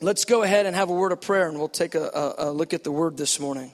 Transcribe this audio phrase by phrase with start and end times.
[0.00, 2.50] Let's go ahead and have a word of prayer and we'll take a, a, a,
[2.50, 3.72] look at the word this morning.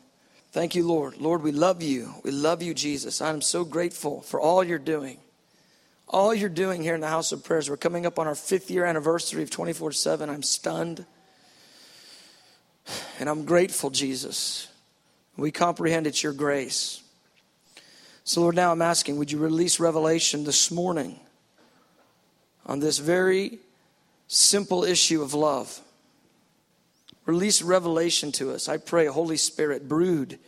[0.53, 1.17] Thank you, Lord.
[1.17, 2.15] Lord, we love you.
[2.23, 3.21] We love you, Jesus.
[3.21, 5.19] I'm so grateful for all you're doing.
[6.07, 7.69] All you're doing here in the house of prayers.
[7.69, 10.31] We're coming up on our fifth year anniversary of 24 7.
[10.31, 11.07] I'm stunned.
[13.19, 14.69] And I'm grateful, Jesus.
[15.37, 17.03] We comprehend it's your grace.
[18.23, 21.19] So, Lord, now I'm asking, would you release revelation this morning
[22.65, 23.59] on this very
[24.29, 25.81] simple issue of love?
[27.25, 28.69] Release revelation to us.
[28.69, 30.39] I pray, Holy Spirit, brood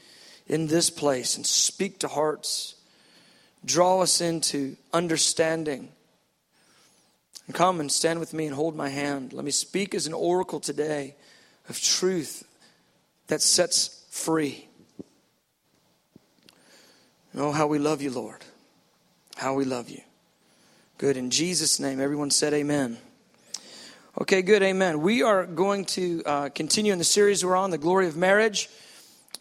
[0.47, 2.75] in this place and speak to hearts.
[3.65, 5.91] Draw us into understanding.
[7.47, 9.33] And come and stand with me and hold my hand.
[9.33, 11.15] Let me speak as an oracle today
[11.69, 12.47] of truth
[13.29, 14.69] that sets free.
[17.37, 18.45] Oh, how we love you, Lord.
[19.37, 20.01] How we love you.
[20.99, 21.17] Good.
[21.17, 22.99] In Jesus' name, everyone said amen.
[24.17, 24.63] Okay, good.
[24.63, 25.01] Amen.
[25.01, 28.69] We are going to uh, continue in the series we're on, The Glory of Marriage.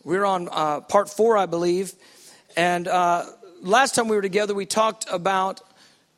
[0.04, 1.94] We're on uh, part four, I believe.
[2.58, 3.26] And uh,
[3.62, 5.62] last time we were together, we talked about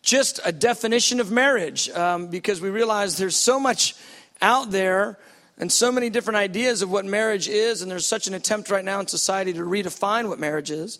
[0.03, 3.93] just a definition of marriage um, because we realized there's so much
[4.41, 5.19] out there
[5.57, 8.85] and so many different ideas of what marriage is, and there's such an attempt right
[8.85, 10.99] now in society to redefine what marriage is.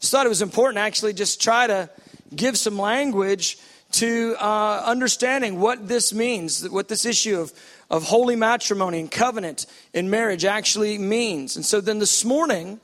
[0.00, 1.88] Just thought it was important actually just try to
[2.36, 3.56] give some language
[3.92, 7.52] to uh, understanding what this means, what this issue of,
[7.90, 11.56] of holy matrimony and covenant in marriage actually means.
[11.56, 12.80] And so then this morning,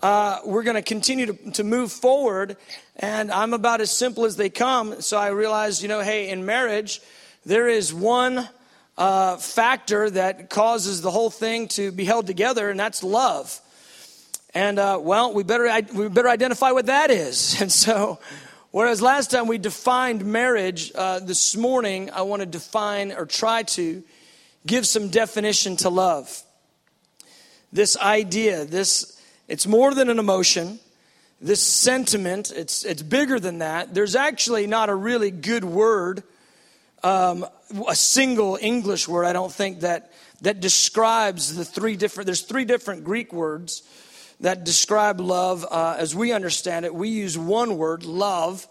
[0.00, 2.56] uh, we're going to continue to, move forward,
[2.96, 5.00] and I'm about as simple as they come.
[5.00, 7.00] So I realized, you know, hey, in marriage,
[7.44, 8.48] there is one
[8.96, 13.60] uh, factor that causes the whole thing to be held together, and that's love.
[14.54, 17.60] And uh, well, we better we better identify what that is.
[17.60, 18.18] And so
[18.70, 23.62] Whereas last time we defined marriage, uh, this morning I want to define or try
[23.62, 24.02] to
[24.66, 26.42] give some definition to love.
[27.72, 30.80] This idea, this it's more than an emotion.
[31.40, 33.94] This sentiment, it's it's bigger than that.
[33.94, 36.22] There's actually not a really good word,
[37.02, 37.46] um,
[37.88, 39.24] a single English word.
[39.24, 42.26] I don't think that that describes the three different.
[42.26, 43.82] There's three different Greek words
[44.40, 46.94] that describe love uh, as we understand it.
[46.94, 48.66] We use one word, love.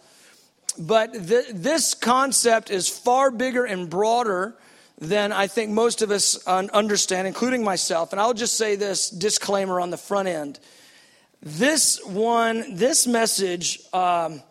[0.79, 4.55] But th- this concept is far bigger and broader
[4.99, 8.11] than I think most of us understand, including myself.
[8.11, 10.59] And I'll just say this disclaimer on the front end.
[11.41, 14.41] This one, this message um,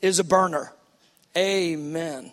[0.00, 0.72] is a burner.
[1.36, 2.32] Amen.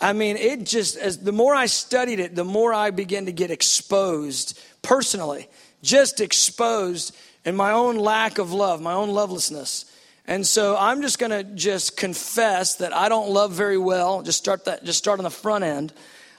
[0.00, 3.32] I mean, it just, as the more I studied it, the more I began to
[3.32, 5.48] get exposed personally,
[5.82, 9.86] just exposed and my own lack of love, my own lovelessness.
[10.26, 14.22] And so I'm just going to just confess that I don't love very well.
[14.22, 15.92] Just start that just start on the front end.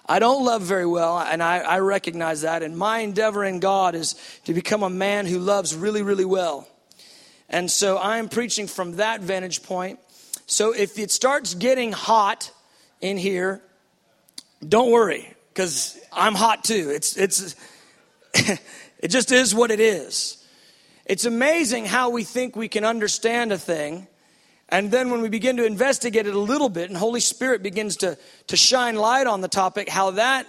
[0.06, 2.62] I don't love very well, and I, I recognize that.
[2.62, 4.16] And my endeavor in God is
[4.46, 6.68] to become a man who loves really, really well.
[7.50, 10.00] And so I'm preaching from that vantage point.
[10.46, 12.52] So if it starts getting hot
[13.00, 13.62] in here,
[14.68, 16.92] don't worry, because I'm hot too.
[16.94, 17.56] It's it's
[18.34, 20.43] it just is what it is.
[21.06, 24.08] It's amazing how we think we can understand a thing.
[24.70, 27.98] And then when we begin to investigate it a little bit and Holy Spirit begins
[27.98, 30.48] to, to shine light on the topic, how that,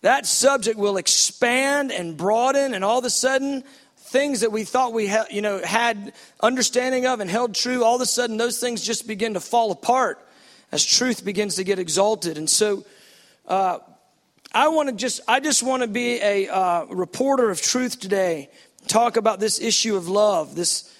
[0.00, 3.62] that subject will expand and broaden and all of a sudden
[3.96, 7.96] things that we thought we ha- you know, had understanding of and held true, all
[7.96, 10.26] of a sudden those things just begin to fall apart
[10.72, 12.38] as truth begins to get exalted.
[12.38, 12.84] And so
[13.46, 13.78] uh,
[14.52, 18.50] I want to just, I just want to be a uh, reporter of truth today
[18.86, 20.90] talk about this issue of love, this,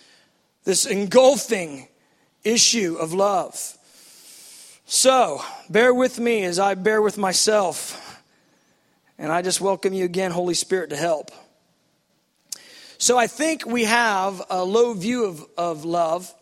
[0.64, 1.88] this engulfing
[2.42, 3.78] issue of love.
[4.86, 8.00] So, bear with me as I bear with myself.
[9.18, 11.30] And I just welcome you again, Holy Spirit, to help.
[12.98, 16.32] So, I think we have a low view of, of love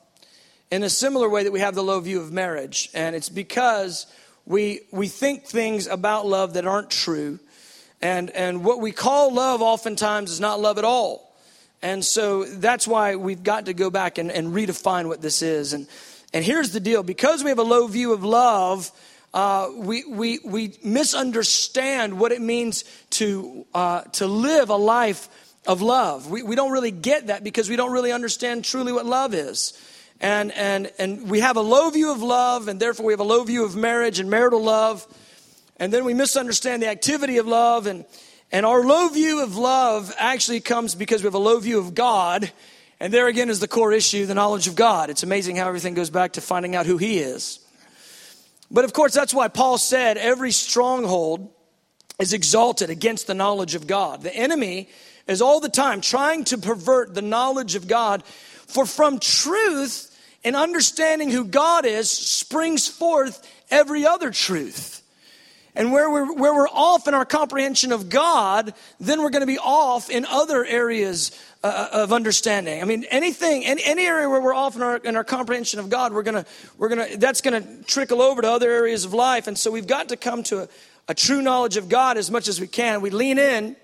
[0.73, 2.91] in a similar way that we have the low view of marriage.
[2.95, 4.07] And it's because
[4.45, 7.39] we, we think things about love that aren't true.
[8.01, 11.32] And, and what we call love oftentimes is not love at all.
[11.83, 15.73] And so that's why we've got to go back and, and redefine what this is.
[15.73, 15.89] And,
[16.33, 18.91] and here's the deal because we have a low view of love,
[19.35, 25.29] uh, we, we, we misunderstand what it means to, uh, to live a life
[25.67, 26.31] of love.
[26.31, 29.73] We, we don't really get that because we don't really understand truly what love is.
[30.21, 33.25] And, and, and we have a low view of love, and therefore we have a
[33.25, 35.05] low view of marriage and marital love.
[35.79, 38.05] And then we misunderstand the activity of love, and,
[38.53, 41.95] and our low view of love actually comes because we have a low view of
[41.95, 42.53] God.
[43.01, 45.11] And there again is the core issue the knowledge of God.
[45.11, 47.59] It's amazing how everything goes back to finding out who He is.
[48.71, 51.51] But of course, that's why Paul said every stronghold
[52.19, 54.23] is exalted against the knowledge of God.
[54.23, 54.89] The enemy
[55.27, 58.23] is all the time trying to pervert the knowledge of God.
[58.25, 60.09] For from truth
[60.45, 65.02] and understanding who God is springs forth every other truth.
[65.75, 69.47] And where we're, where we're off in our comprehension of God, then we're going to
[69.47, 71.31] be off in other areas
[71.65, 72.83] uh, of understanding.
[72.83, 75.89] I mean, anything, any, any area where we're off in our, in our comprehension of
[75.89, 79.07] God, we're going to, we're going to, that's going to trickle over to other areas
[79.07, 79.47] of life.
[79.47, 80.69] And so we've got to come to a,
[81.09, 83.01] a true knowledge of God as much as we can.
[83.01, 83.75] We lean in.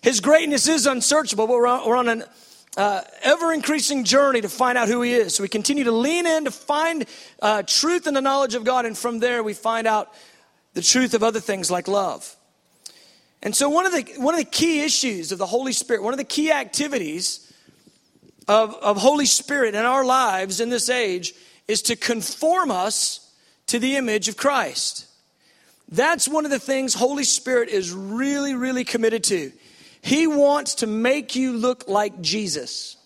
[0.00, 2.24] His greatness is unsearchable, but we're on, we're on an
[2.78, 5.34] uh, ever increasing journey to find out who He is.
[5.34, 7.04] So we continue to lean in to find
[7.42, 10.14] uh, truth in the knowledge of God, and from there we find out
[10.78, 12.36] the truth of other things like love.
[13.42, 16.14] And so, one of the, one of the key issues of the Holy Spirit, one
[16.14, 17.52] of the key activities
[18.46, 21.34] of, of Holy Spirit in our lives in this age
[21.66, 23.28] is to conform us
[23.66, 25.08] to the image of Christ.
[25.88, 29.50] That's one of the things Holy Spirit is really, really committed to.
[30.00, 32.96] He wants to make you look like Jesus.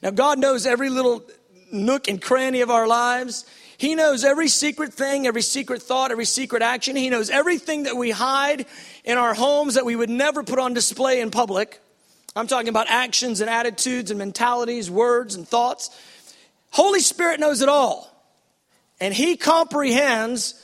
[0.00, 1.24] Now, God knows every little
[1.72, 3.46] nook and cranny of our lives.
[3.78, 6.96] He knows every secret thing, every secret thought, every secret action.
[6.96, 8.66] He knows everything that we hide
[9.04, 11.80] in our homes that we would never put on display in public.
[12.34, 15.90] I'm talking about actions and attitudes and mentalities, words and thoughts.
[16.70, 18.12] Holy Spirit knows it all.
[19.00, 20.54] And He comprehends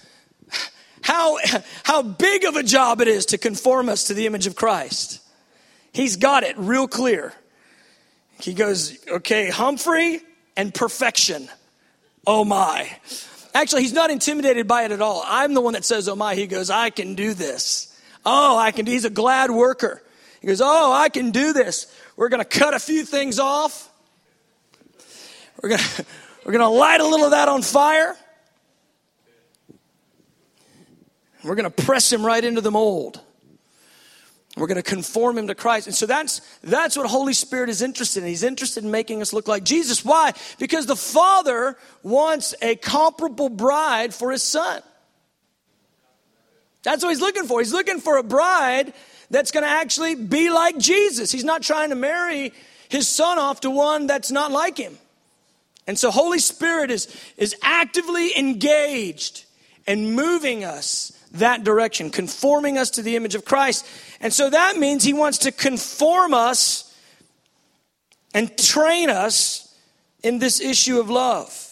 [1.02, 1.38] how,
[1.82, 5.20] how big of a job it is to conform us to the image of Christ.
[5.92, 7.34] He's got it real clear.
[8.40, 10.20] He goes, okay, Humphrey
[10.56, 11.48] and perfection.
[12.26, 12.90] Oh my.
[13.54, 15.22] Actually, he's not intimidated by it at all.
[15.26, 16.34] I'm the one that says, oh my.
[16.34, 17.88] He goes, I can do this.
[18.24, 18.86] Oh, I can.
[18.86, 20.02] He's a glad worker.
[20.40, 21.94] He goes, oh, I can do this.
[22.16, 23.90] We're going to cut a few things off.
[25.62, 26.06] We're going to,
[26.44, 28.16] we're going to light a little of that on fire.
[31.44, 33.20] We're going to press him right into the mold.
[34.56, 35.86] We're going to conform him to Christ.
[35.86, 38.28] And so that's, that's what Holy Spirit is interested in.
[38.28, 40.04] He's interested in making us look like Jesus.
[40.04, 40.32] Why?
[40.58, 44.82] Because the Father wants a comparable bride for his son.
[46.82, 47.60] That's what he's looking for.
[47.60, 48.92] He's looking for a bride
[49.30, 51.32] that's going to actually be like Jesus.
[51.32, 52.52] He's not trying to marry
[52.90, 54.98] his son off to one that's not like him.
[55.86, 57.08] And so Holy Spirit is,
[57.38, 59.46] is actively engaged
[59.86, 63.86] and moving us that direction, conforming us to the image of Christ.
[64.20, 66.94] And so that means he wants to conform us
[68.34, 69.74] and train us
[70.22, 71.68] in this issue of love.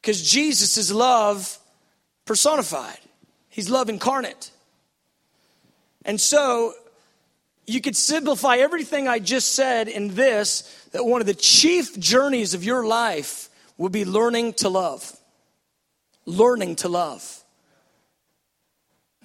[0.00, 1.58] Because Jesus is love
[2.24, 2.98] personified,
[3.48, 4.50] he's love incarnate.
[6.04, 6.72] And so
[7.66, 12.54] you could simplify everything I just said in this that one of the chief journeys
[12.54, 15.16] of your life will be learning to love.
[16.26, 17.39] Learning to love.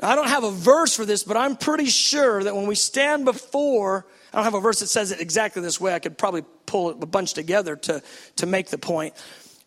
[0.02, 3.24] I don't have a verse for this, but I'm pretty sure that when we stand
[3.26, 5.94] before, I don't have a verse that says it exactly this way.
[5.94, 8.04] I could probably pull a bunch together to,
[8.38, 9.14] to make the point.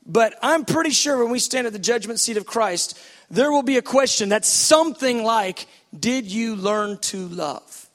[0.05, 2.99] But I'm pretty sure when we stand at the judgment seat of Christ,
[3.31, 5.67] there will be a question that's something like
[5.99, 7.89] Did you learn to love?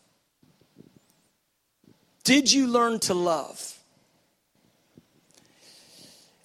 [2.24, 3.78] Did you learn to love?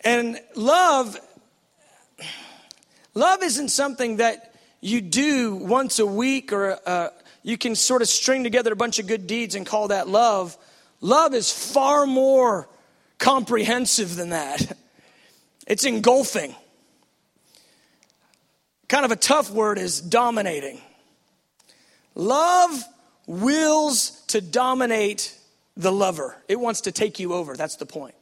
[0.02, 1.18] And love,
[3.14, 4.47] love isn't something that
[4.80, 7.08] you do once a week or uh,
[7.42, 10.56] you can sort of string together a bunch of good deeds and call that love.
[11.00, 12.68] Love is far more
[13.18, 14.76] comprehensive than that.
[15.66, 16.54] It's engulfing.
[18.88, 20.80] Kind of a tough word is dominating.
[22.14, 22.82] Love
[23.26, 25.36] wills to dominate
[25.76, 27.54] the lover, it wants to take you over.
[27.54, 28.14] That's the point.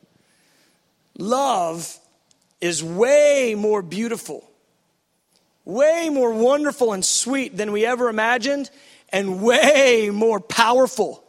[1.16, 1.98] Love
[2.60, 4.50] is way more beautiful
[5.66, 8.70] way more wonderful and sweet than we ever imagined,
[9.10, 11.22] and way more powerful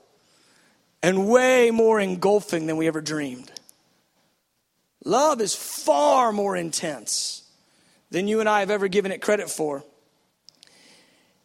[1.03, 3.51] and way more engulfing than we ever dreamed.
[5.03, 7.43] Love is far more intense
[8.09, 9.83] than you and I have ever given it credit for.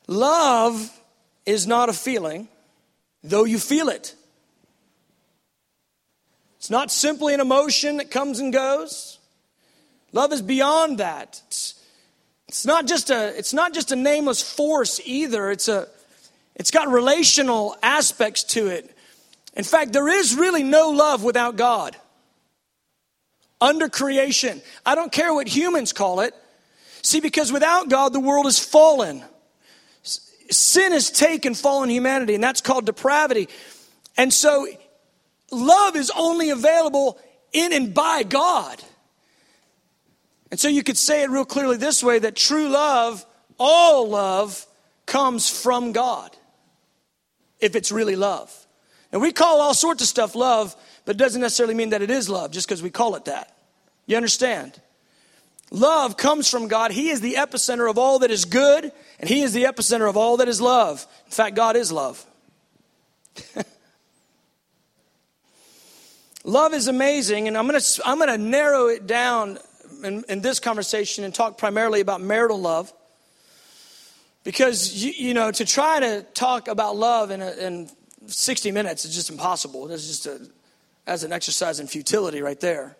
[0.06, 0.90] Love
[1.44, 2.48] is not a feeling,
[3.22, 4.14] though you feel it.
[6.58, 9.18] It's not simply an emotion that comes and goes.
[10.12, 11.42] Love is beyond that.
[11.46, 11.74] It's
[12.52, 15.50] it's not just a, it's not just a nameless force either.
[15.50, 15.88] It's a,
[16.54, 18.94] it's got relational aspects to it.
[19.54, 21.96] In fact, there is really no love without God.
[23.58, 24.60] Under creation.
[24.84, 26.34] I don't care what humans call it.
[27.00, 29.24] See, because without God, the world is fallen.
[30.02, 33.48] Sin has taken fallen humanity, and that's called depravity.
[34.18, 34.66] And so,
[35.50, 37.18] love is only available
[37.54, 38.78] in and by God.
[40.52, 43.24] And so you could say it real clearly this way that true love
[43.58, 44.66] all love
[45.06, 46.36] comes from God,
[47.58, 48.54] if it's really love.
[49.12, 52.10] And we call all sorts of stuff love, but it doesn't necessarily mean that it
[52.10, 53.56] is love just because we call it that.
[54.04, 54.78] You understand?
[55.70, 56.90] Love comes from God.
[56.90, 60.18] He is the epicenter of all that is good, and He is the epicenter of
[60.18, 61.06] all that is love.
[61.24, 62.26] In fact, God is love.
[66.44, 69.58] love is amazing, and I'm going to I'm going to narrow it down
[70.02, 72.92] in, in, this conversation and talk primarily about marital love.
[74.44, 77.90] Because, you, you know, to try to talk about love in, a, in
[78.26, 79.90] 60 minutes is just impossible.
[79.90, 80.40] It's just a,
[81.06, 82.96] as an exercise in futility right there.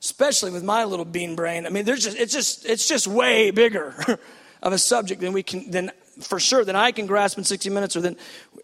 [0.00, 1.66] Especially with my little bean brain.
[1.66, 3.94] I mean, there's just, it's just, it's just way bigger
[4.62, 5.90] of a subject than we can, than
[6.20, 8.16] for sure, than I can grasp in 60 minutes or than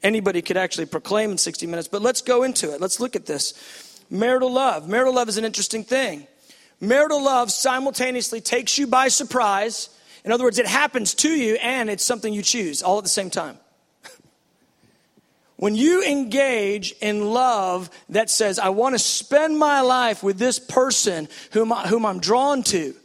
[0.03, 1.89] anybody could actually proclaim in 60 minutes.
[1.89, 2.81] But let's go into it.
[2.81, 3.55] Let's look at this.
[4.11, 4.89] Marital love.
[4.89, 6.27] Marital love is an interesting thing.
[6.83, 9.89] Marital love simultaneously takes you by surprise.
[10.25, 13.09] In other words, it happens to you and it's something you choose all at the
[13.09, 13.57] same time.
[15.55, 20.59] When you engage in love that says, I want to spend my life with this
[20.59, 22.97] person whom, I, whom I'm drawn to,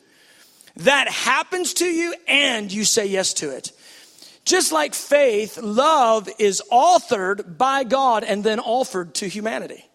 [0.77, 3.73] that happens to you and you say yes to it.
[4.43, 9.85] Just like faith, love is authored by God and then offered to humanity.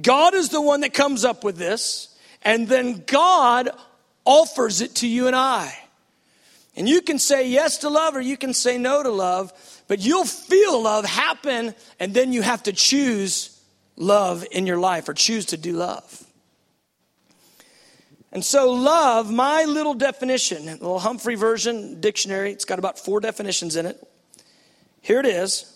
[0.00, 3.70] God is the one that comes up with this, and then God
[4.24, 5.76] offers it to you and I.
[6.76, 9.52] And you can say yes to love or you can say no to love,
[9.86, 13.60] but you'll feel love happen, and then you have to choose
[13.96, 16.24] love in your life or choose to do love.
[18.32, 23.76] And so, love, my little definition, little Humphrey version dictionary, it's got about four definitions
[23.76, 24.04] in it.
[25.02, 25.72] Here it is.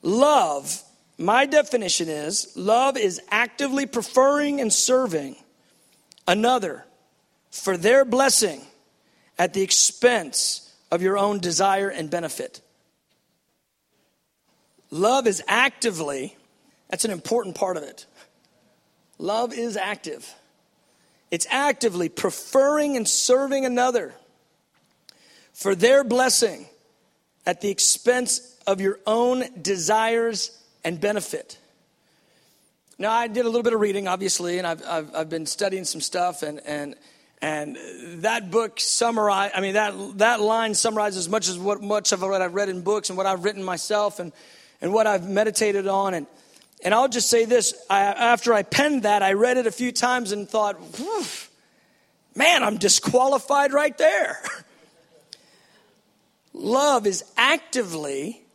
[0.00, 0.82] Love
[1.18, 5.36] my definition is love is actively preferring and serving
[6.26, 6.84] another
[7.50, 8.60] for their blessing
[9.38, 12.60] at the expense of your own desire and benefit.
[14.90, 16.36] Love is actively,
[16.90, 18.06] that's an important part of it.
[19.18, 20.34] Love is active.
[21.30, 24.14] It's actively preferring and serving another
[25.52, 26.66] for their blessing
[27.46, 30.50] at the expense of your own desires
[30.86, 31.58] and benefit.
[32.96, 35.84] Now, I did a little bit of reading, obviously, and I've, I've, I've been studying
[35.84, 36.94] some stuff, and, and,
[37.42, 37.76] and
[38.22, 42.40] that book summarize I mean, that, that line summarizes much as what, much of what
[42.40, 44.32] I've read in books and what I've written myself and,
[44.80, 46.14] and what I've meditated on.
[46.14, 46.26] And,
[46.84, 49.90] and I'll just say this I, after I penned that, I read it a few
[49.90, 50.80] times and thought,
[52.36, 54.40] man, I'm disqualified right there.
[56.54, 58.45] Love is actively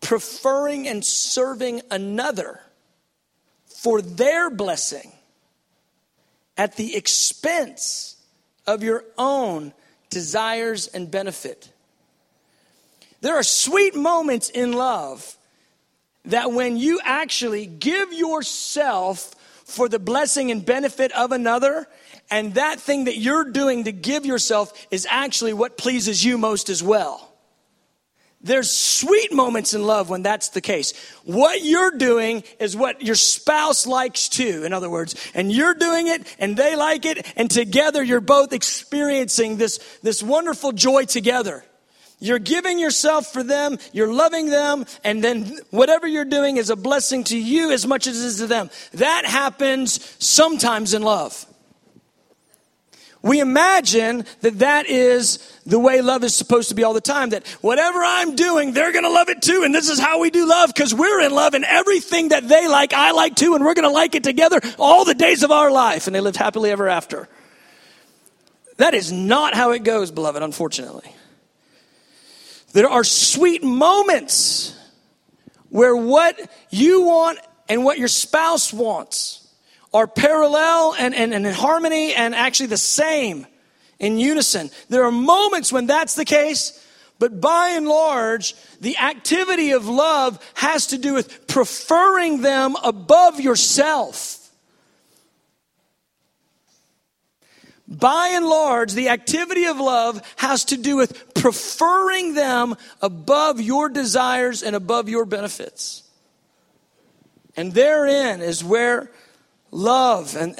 [0.00, 2.60] preferring and serving another
[3.66, 5.12] for their blessing
[6.56, 8.16] at the expense
[8.66, 9.72] of your own
[10.10, 11.70] desires and benefit.
[13.20, 15.36] There are sweet moments in love
[16.26, 21.86] that when you actually give yourself for the blessing and benefit of another,
[22.30, 26.68] and that thing that you're doing to give yourself is actually what pleases you most
[26.68, 27.29] as well.
[28.42, 30.94] There's sweet moments in love when that's the case.
[31.24, 35.14] What you're doing is what your spouse likes too, in other words.
[35.34, 40.22] And you're doing it and they like it and together you're both experiencing this, this
[40.22, 41.64] wonderful joy together.
[42.18, 46.76] You're giving yourself for them, you're loving them, and then whatever you're doing is a
[46.76, 48.70] blessing to you as much as it is to them.
[48.92, 51.46] That happens sometimes in love.
[53.22, 57.30] We imagine that that is the way love is supposed to be all the time.
[57.30, 59.62] That whatever I'm doing, they're going to love it too.
[59.62, 62.66] And this is how we do love because we're in love and everything that they
[62.66, 63.54] like, I like too.
[63.54, 66.06] And we're going to like it together all the days of our life.
[66.06, 67.28] And they lived happily ever after.
[68.78, 71.14] That is not how it goes, beloved, unfortunately.
[72.72, 74.74] There are sweet moments
[75.68, 79.39] where what you want and what your spouse wants
[79.92, 83.46] are parallel and, and, and in harmony and actually the same
[83.98, 84.70] in unison.
[84.88, 86.84] There are moments when that's the case,
[87.18, 93.40] but by and large, the activity of love has to do with preferring them above
[93.40, 94.38] yourself.
[97.86, 103.88] By and large, the activity of love has to do with preferring them above your
[103.88, 106.04] desires and above your benefits.
[107.56, 109.10] And therein is where
[109.70, 110.36] love.
[110.36, 110.56] And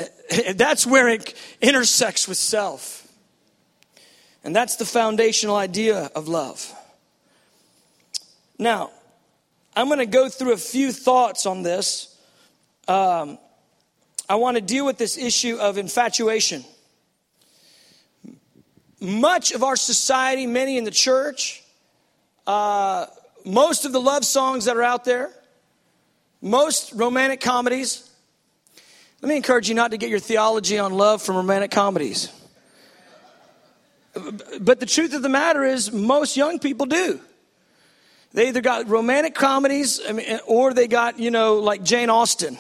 [0.55, 3.09] that's where it intersects with self.
[4.43, 6.75] And that's the foundational idea of love.
[8.59, 8.91] Now,
[9.77, 12.17] I'm going to go through a few thoughts on this.
[12.89, 13.39] Um,
[14.29, 16.65] I want to deal with this issue of infatuation.
[19.01, 21.63] much of our society, many in the church,
[22.47, 23.07] uh,
[23.45, 25.31] most of the love songs that are out there,
[26.43, 28.10] most romantic comedies.
[29.23, 32.33] Let me encourage you not to get your theology on love from romantic comedies.
[34.61, 37.21] But the truth of the matter is, most young people do.
[38.33, 40.01] They either got romantic comedies
[40.47, 42.57] or they got, you know, like Jane Austen.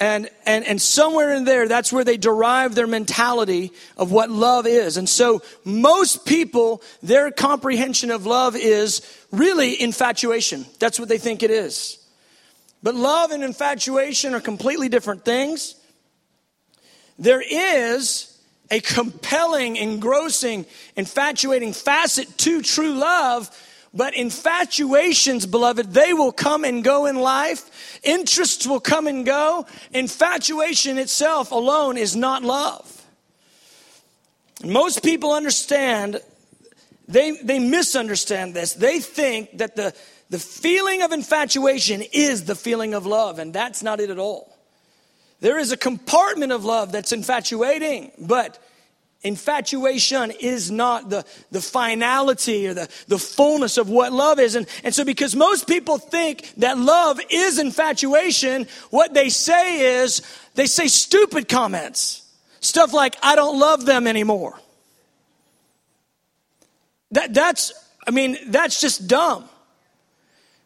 [0.00, 4.64] And, and, and somewhere in there, that's where they derive their mentality of what love
[4.66, 4.96] is.
[4.96, 10.66] And so most people, their comprehension of love is really infatuation.
[10.78, 11.97] That's what they think it is.
[12.82, 15.74] But love and infatuation are completely different things.
[17.18, 18.38] There is
[18.70, 20.66] a compelling, engrossing,
[20.96, 23.50] infatuating facet to true love
[23.94, 28.00] but infatuations, beloved, they will come and go in life.
[28.02, 29.66] Interests will come and go.
[29.92, 32.94] Infatuation itself alone is not love.
[34.64, 36.20] Most people understand,
[37.06, 38.74] they, they misunderstand this.
[38.74, 39.94] They think that the,
[40.30, 44.56] the feeling of infatuation is the feeling of love, and that's not it at all.
[45.40, 48.58] There is a compartment of love that's infatuating, but
[49.22, 54.54] Infatuation is not the, the finality or the, the fullness of what love is.
[54.54, 60.22] And, and so, because most people think that love is infatuation, what they say is
[60.54, 62.22] they say stupid comments.
[62.60, 64.56] Stuff like, I don't love them anymore.
[67.10, 67.72] That, that's,
[68.06, 69.48] I mean, that's just dumb.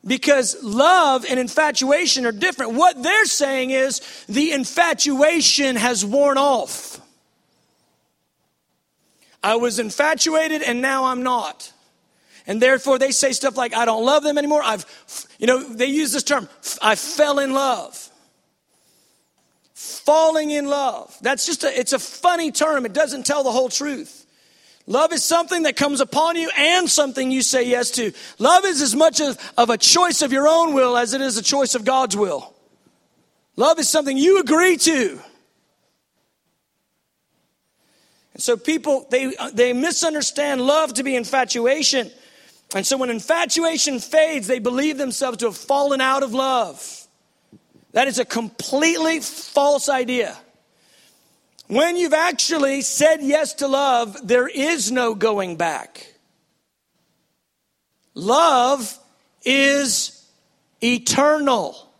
[0.04, 2.72] Because love and infatuation are different.
[2.72, 7.00] What they're saying is the infatuation has worn off.
[9.42, 11.72] I was infatuated and now I'm not.
[12.46, 14.62] And therefore they say stuff like, I don't love them anymore.
[14.64, 14.84] I've,
[15.38, 16.48] you know, they use this term,
[16.80, 18.08] I fell in love.
[19.74, 21.16] Falling in love.
[21.20, 22.86] That's just a, it's a funny term.
[22.86, 24.21] It doesn't tell the whole truth.
[24.86, 28.12] Love is something that comes upon you and something you say yes to.
[28.38, 31.36] Love is as much of, of a choice of your own will as it is
[31.36, 32.52] a choice of God's will.
[33.56, 35.20] Love is something you agree to.
[38.34, 42.10] And so people, they, uh, they misunderstand love to be infatuation.
[42.74, 47.06] And so when infatuation fades, they believe themselves to have fallen out of love.
[47.92, 50.36] That is a completely false idea.
[51.72, 56.06] When you've actually said yes to love, there is no going back.
[58.12, 58.98] Love
[59.42, 60.22] is
[60.84, 61.90] eternal.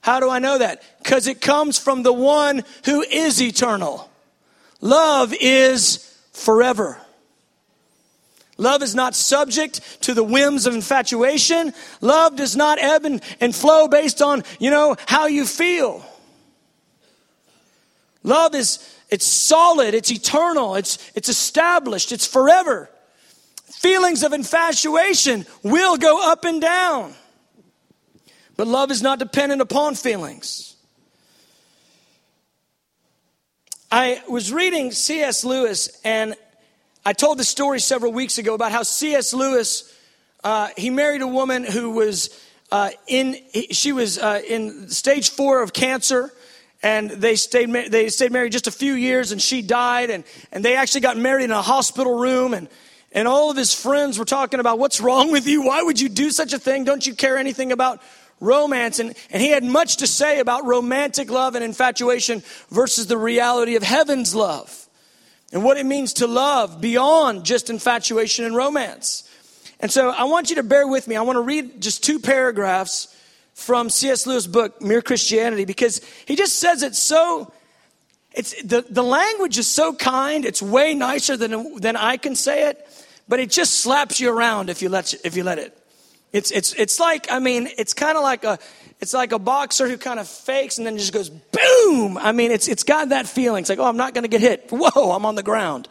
[0.00, 0.82] How do I know that?
[1.02, 4.10] Because it comes from the one who is eternal.
[4.80, 6.98] Love is forever.
[8.56, 11.74] Love is not subject to the whims of infatuation.
[12.00, 16.02] Love does not ebb and, and flow based on, you know, how you feel.
[18.22, 18.78] Love is,
[19.08, 22.90] it's solid, it's eternal, it's, it's established, it's forever.
[23.64, 27.14] Feelings of infatuation will go up and down.
[28.56, 30.76] But love is not dependent upon feelings.
[33.90, 35.44] I was reading C.S.
[35.44, 36.36] Lewis, and
[37.04, 39.32] I told the story several weeks ago about how C.S.
[39.32, 39.96] Lewis
[40.44, 42.30] uh, he married a woman who was
[42.70, 43.36] uh, in
[43.70, 46.32] she was uh, in stage four of cancer,
[46.82, 50.64] and they stayed they stayed married just a few years, and she died, and and
[50.64, 52.68] they actually got married in a hospital room, and
[53.12, 55.62] and all of his friends were talking about what's wrong with you?
[55.62, 56.84] Why would you do such a thing?
[56.84, 58.00] Don't you care anything about
[58.40, 58.98] romance.
[58.98, 63.76] And, and he had much to say about romantic love and infatuation versus the reality
[63.76, 64.88] of heaven's love
[65.52, 69.28] and what it means to love beyond just infatuation and romance.
[69.80, 71.16] And so I want you to bear with me.
[71.16, 73.14] I want to read just two paragraphs
[73.60, 74.26] from C.S.
[74.26, 77.52] Lewis' book, Mere Christianity, because he just says it so.
[78.32, 82.68] It's the, the language is so kind, it's way nicer than, than I can say
[82.68, 82.86] it,
[83.28, 85.76] but it just slaps you around if you let, if you let it.
[86.32, 88.58] It's, it's, it's like, I mean, it's kind of like a,
[89.00, 92.16] it's like a boxer who kind of fakes and then just goes boom.
[92.16, 93.62] I mean, it's, it's got that feeling.
[93.62, 94.68] It's like, oh, I'm not going to get hit.
[94.70, 95.88] Whoa, I'm on the ground.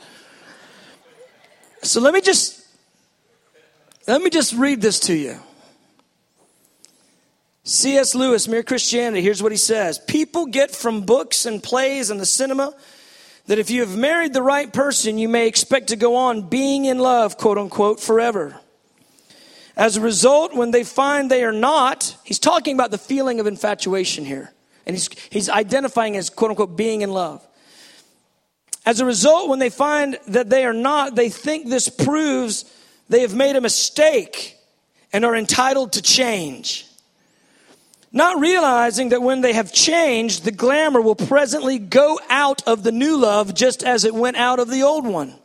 [1.83, 2.65] So let me just,
[4.07, 5.39] let me just read this to you.
[7.63, 8.15] C.S.
[8.15, 12.25] Lewis, Mere Christianity, here's what he says People get from books and plays and the
[12.25, 12.73] cinema
[13.47, 16.85] that if you have married the right person, you may expect to go on being
[16.85, 18.55] in love, quote unquote, forever.
[19.75, 23.47] As a result, when they find they are not, he's talking about the feeling of
[23.47, 24.51] infatuation here.
[24.85, 27.45] And he's, he's identifying as quote unquote being in love.
[28.85, 32.65] As a result, when they find that they are not, they think this proves
[33.07, 34.57] they have made a mistake
[35.11, 36.85] and are entitled to change.
[38.11, 42.91] Not realizing that when they have changed, the glamour will presently go out of the
[42.91, 45.35] new love just as it went out of the old one.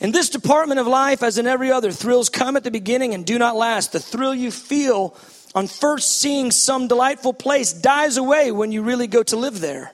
[0.00, 3.24] In this department of life, as in every other, thrills come at the beginning and
[3.24, 3.92] do not last.
[3.92, 5.14] The thrill you feel
[5.54, 9.92] on first seeing some delightful place dies away when you really go to live there.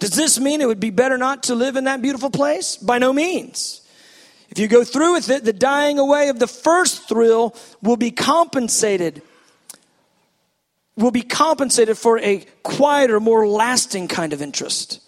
[0.00, 2.76] Does this mean it would be better not to live in that beautiful place?
[2.76, 3.80] By no means.
[4.50, 8.10] If you go through with it, the dying away of the first thrill will be
[8.10, 9.22] compensated
[10.96, 15.00] will be compensated for a quieter, more lasting kind of interest.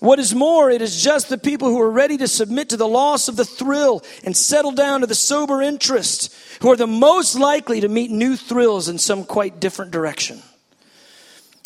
[0.00, 2.86] What is more, it is just the people who are ready to submit to the
[2.86, 7.34] loss of the thrill and settle down to the sober interest who are the most
[7.34, 10.40] likely to meet new thrills in some quite different direction.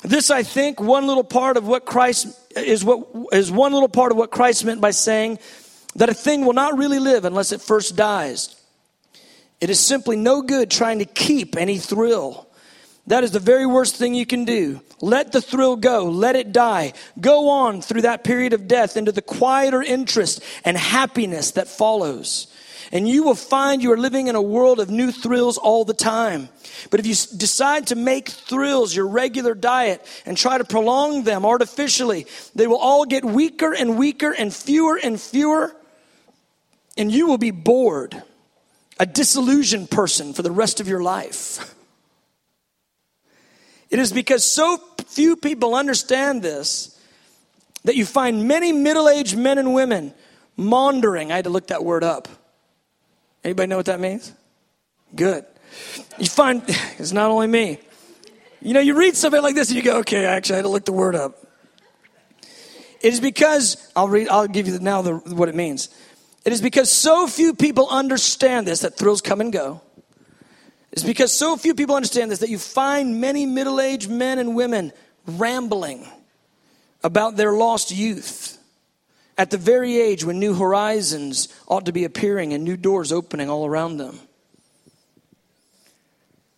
[0.02, 4.12] This, I think, one little part of what Christ is what is one little part
[4.12, 5.38] of what Christ meant by saying
[5.94, 8.58] that a thing will not really live unless it first dies.
[9.60, 12.48] It is simply no good trying to keep any thrill.
[13.08, 14.80] That is the very worst thing you can do.
[15.00, 16.04] Let the thrill go.
[16.04, 16.92] Let it die.
[17.20, 22.46] Go on through that period of death into the quieter interest and happiness that follows.
[22.92, 25.94] And you will find you are living in a world of new thrills all the
[25.94, 26.50] time.
[26.90, 31.44] But if you decide to make thrills your regular diet and try to prolong them
[31.44, 35.74] artificially, they will all get weaker and weaker and fewer and fewer.
[36.96, 38.22] And you will be bored,
[39.00, 41.74] a disillusioned person for the rest of your life.
[43.92, 46.98] It is because so few people understand this
[47.84, 50.14] that you find many middle aged men and women
[50.56, 51.30] maundering.
[51.30, 52.26] I had to look that word up.
[53.44, 54.32] Anybody know what that means?
[55.14, 55.44] Good.
[56.16, 56.62] You find,
[56.98, 57.80] it's not only me.
[58.62, 60.70] You know, you read something like this and you go, okay, actually, I had to
[60.70, 61.46] look the word up.
[63.02, 65.90] It is because, I'll read, I'll give you now the, what it means.
[66.46, 69.82] It is because so few people understand this that thrills come and go
[70.92, 74.54] is because so few people understand this that you find many middle aged men and
[74.54, 74.92] women
[75.26, 76.06] rambling
[77.02, 78.58] about their lost youth
[79.38, 83.48] at the very age when new horizons ought to be appearing and new doors opening
[83.48, 84.18] all around them.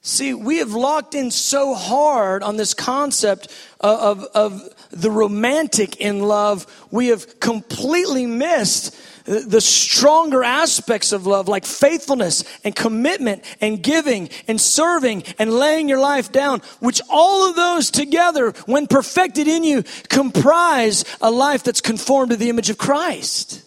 [0.06, 3.48] See, we have locked in so hard on this concept
[3.80, 11.26] of, of, of the romantic in love, we have completely missed the stronger aspects of
[11.26, 17.00] love, like faithfulness and commitment and giving and serving and laying your life down, which
[17.08, 22.50] all of those together, when perfected in you, comprise a life that's conformed to the
[22.50, 23.63] image of Christ.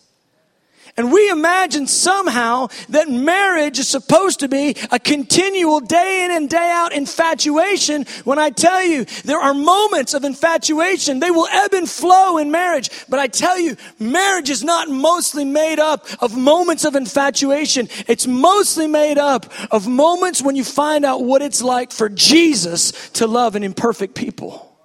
[0.98, 6.50] And we imagine somehow that marriage is supposed to be a continual day in and
[6.50, 11.20] day out infatuation when I tell you there are moments of infatuation.
[11.20, 12.90] They will ebb and flow in marriage.
[13.08, 17.90] But I tell you, marriage is not mostly made up of moments of infatuation.
[18.08, 23.12] It's mostly made up of moments when you find out what it's like for Jesus
[23.12, 24.76] to love an imperfect people.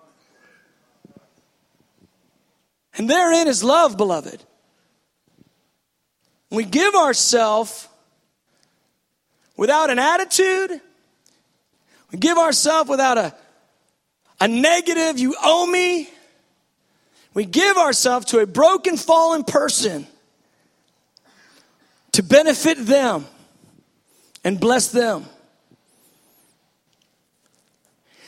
[2.98, 4.44] And therein is love, beloved.
[6.52, 7.88] We give ourselves
[9.56, 10.82] without an attitude.
[12.10, 13.34] We give ourselves without a,
[14.38, 16.10] a negative, you owe me.
[17.32, 20.06] We give ourselves to a broken, fallen person
[22.12, 23.24] to benefit them
[24.44, 25.24] and bless them.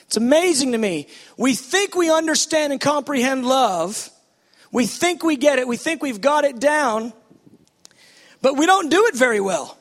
[0.07, 1.09] It's amazing to me.
[1.37, 4.09] We think we understand and comprehend love.
[4.73, 5.69] We think we get it.
[5.69, 7.13] We think we've got it down.
[8.45, 9.79] But we don't do it very well.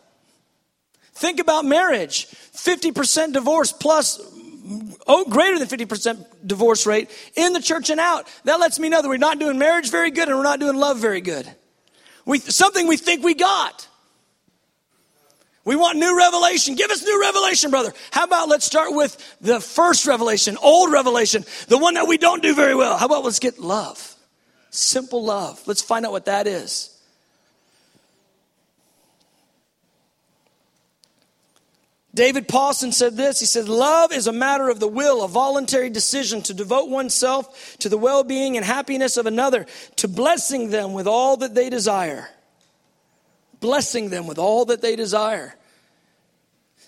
[1.15, 4.21] Think about marriage 50% divorce plus
[5.05, 8.25] oh, greater than 50% divorce rate in the church and out.
[8.45, 10.77] That lets me know that we're not doing marriage very good and we're not doing
[10.77, 11.45] love very good.
[12.25, 13.85] We, something we think we got.
[15.65, 16.75] We want new revelation.
[16.75, 17.91] Give us new revelation, brother.
[18.11, 22.41] How about let's start with the first revelation, old revelation, the one that we don't
[22.41, 22.97] do very well.
[22.97, 24.15] How about let's get love?
[24.69, 25.61] Simple love.
[25.67, 26.92] Let's find out what that is.
[32.15, 33.39] David Paulson said this.
[33.39, 37.77] He said, Love is a matter of the will, a voluntary decision to devote oneself
[37.79, 39.65] to the well being and happiness of another,
[39.97, 42.29] to blessing them with all that they desire.
[43.59, 45.55] Blessing them with all that they desire.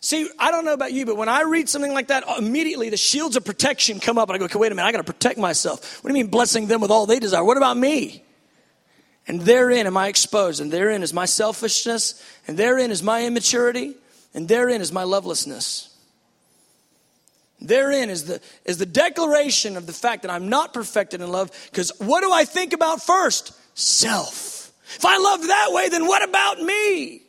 [0.02, 2.98] See, I don't know about you, but when I read something like that, immediately the
[2.98, 5.12] shields of protection come up, and I go, okay, wait a minute, I got to
[5.12, 6.04] protect myself.
[6.04, 7.44] What do you mean blessing them with all they desire?
[7.44, 8.24] What about me?
[9.28, 13.96] And therein am I exposed, and therein is my selfishness, and therein is my immaturity.
[14.36, 15.90] And therein is my lovelessness.
[17.62, 21.50] Therein is the, is the declaration of the fact that I'm not perfected in love.
[21.72, 23.54] Because what do I think about first?
[23.76, 24.74] Self.
[24.98, 27.22] If I love that way, then what about me?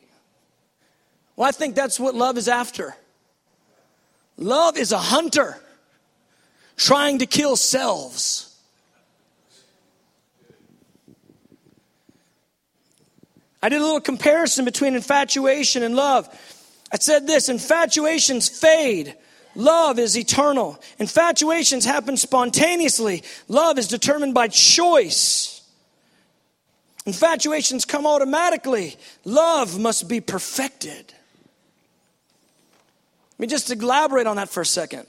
[1.36, 2.96] Well, I think that's what love is after.
[4.36, 5.58] Love is a hunter.
[6.76, 8.46] trying to kill selves.
[13.62, 16.28] I did a little comparison between infatuation and love.
[16.96, 19.14] I said this infatuations fade,
[19.54, 20.82] love is eternal.
[20.98, 25.60] Infatuations happen spontaneously, love is determined by choice.
[27.04, 31.12] Infatuations come automatically, love must be perfected.
[33.32, 35.06] Let me just elaborate on that for a second.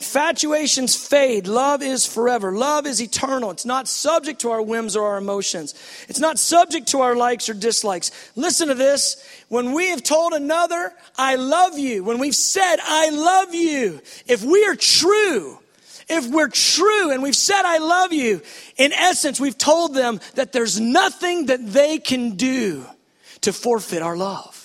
[0.00, 1.46] Infatuations fade.
[1.46, 2.52] Love is forever.
[2.52, 3.50] Love is eternal.
[3.50, 5.74] It's not subject to our whims or our emotions.
[6.08, 8.10] It's not subject to our likes or dislikes.
[8.34, 9.22] Listen to this.
[9.48, 14.42] When we have told another, I love you, when we've said, I love you, if
[14.42, 15.58] we are true,
[16.08, 18.40] if we're true and we've said, I love you,
[18.78, 22.86] in essence, we've told them that there's nothing that they can do
[23.42, 24.59] to forfeit our love.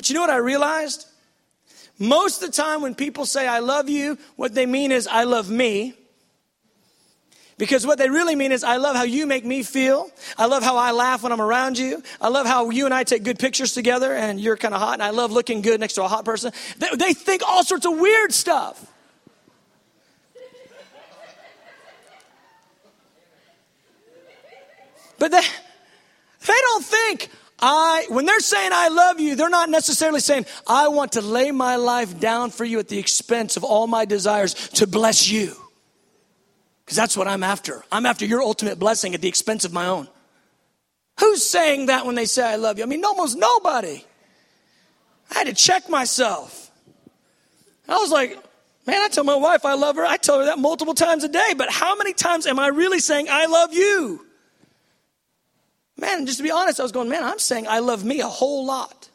[0.00, 1.06] But you know what I realized?
[1.98, 5.24] Most of the time when people say, I love you, what they mean is, I
[5.24, 5.92] love me.
[7.58, 10.10] Because what they really mean is, I love how you make me feel.
[10.38, 12.02] I love how I laugh when I'm around you.
[12.18, 14.94] I love how you and I take good pictures together and you're kind of hot
[14.94, 16.50] and I love looking good next to a hot person.
[16.78, 18.82] They, they think all sorts of weird stuff.
[25.18, 27.28] But they, they don't think,
[27.62, 31.50] I, when they're saying I love you, they're not necessarily saying, I want to lay
[31.50, 35.54] my life down for you at the expense of all my desires to bless you.
[36.84, 37.84] Because that's what I'm after.
[37.92, 40.08] I'm after your ultimate blessing at the expense of my own.
[41.20, 42.84] Who's saying that when they say I love you?
[42.84, 44.04] I mean, almost nobody.
[45.30, 46.70] I had to check myself.
[47.88, 48.30] I was like,
[48.86, 50.04] man, I tell my wife I love her.
[50.04, 53.00] I tell her that multiple times a day, but how many times am I really
[53.00, 54.26] saying I love you?
[56.00, 58.26] Man, just to be honest, I was going, man, I'm saying I love me a
[58.26, 59.10] whole lot.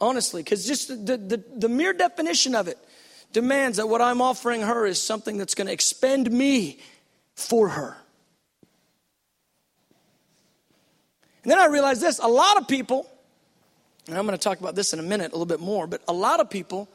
[0.00, 2.78] Honestly, because just the, the, the mere definition of it
[3.32, 6.80] demands that what I'm offering her is something that's going to expend me
[7.34, 7.96] for her.
[11.42, 13.08] And then I realized this a lot of people,
[14.08, 16.00] and I'm going to talk about this in a minute a little bit more, but
[16.08, 16.88] a lot of people,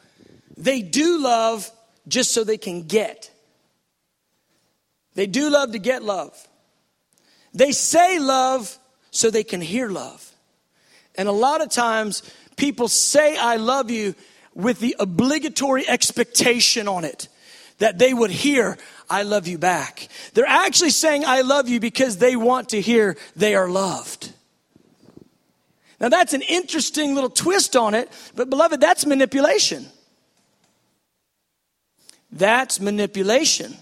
[0.57, 1.69] they do love
[2.07, 3.29] just so they can get.
[5.13, 6.47] They do love to get love.
[7.57, 8.77] They say love
[9.09, 10.31] so they can hear love.
[11.15, 12.21] And a lot of times
[12.55, 14.13] people say, I love you
[14.53, 17.27] with the obligatory expectation on it
[17.79, 18.77] that they would hear,
[19.09, 20.07] I love you back.
[20.35, 24.31] They're actually saying, I love you because they want to hear they are loved.
[25.99, 29.87] Now that's an interesting little twist on it, but beloved, that's manipulation.
[32.31, 33.75] That's manipulation.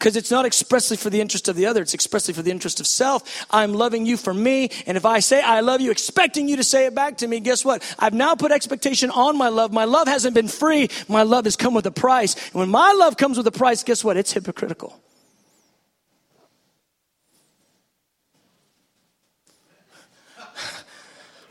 [0.00, 2.80] Because it's not expressly for the interest of the other, it's expressly for the interest
[2.80, 3.44] of self.
[3.50, 6.64] I'm loving you for me, and if I say I love you, expecting you to
[6.64, 7.82] say it back to me, guess what?
[7.98, 9.74] I've now put expectation on my love.
[9.74, 12.34] My love hasn't been free, my love has come with a price.
[12.46, 14.16] And when my love comes with a price, guess what?
[14.16, 14.98] It's hypocritical.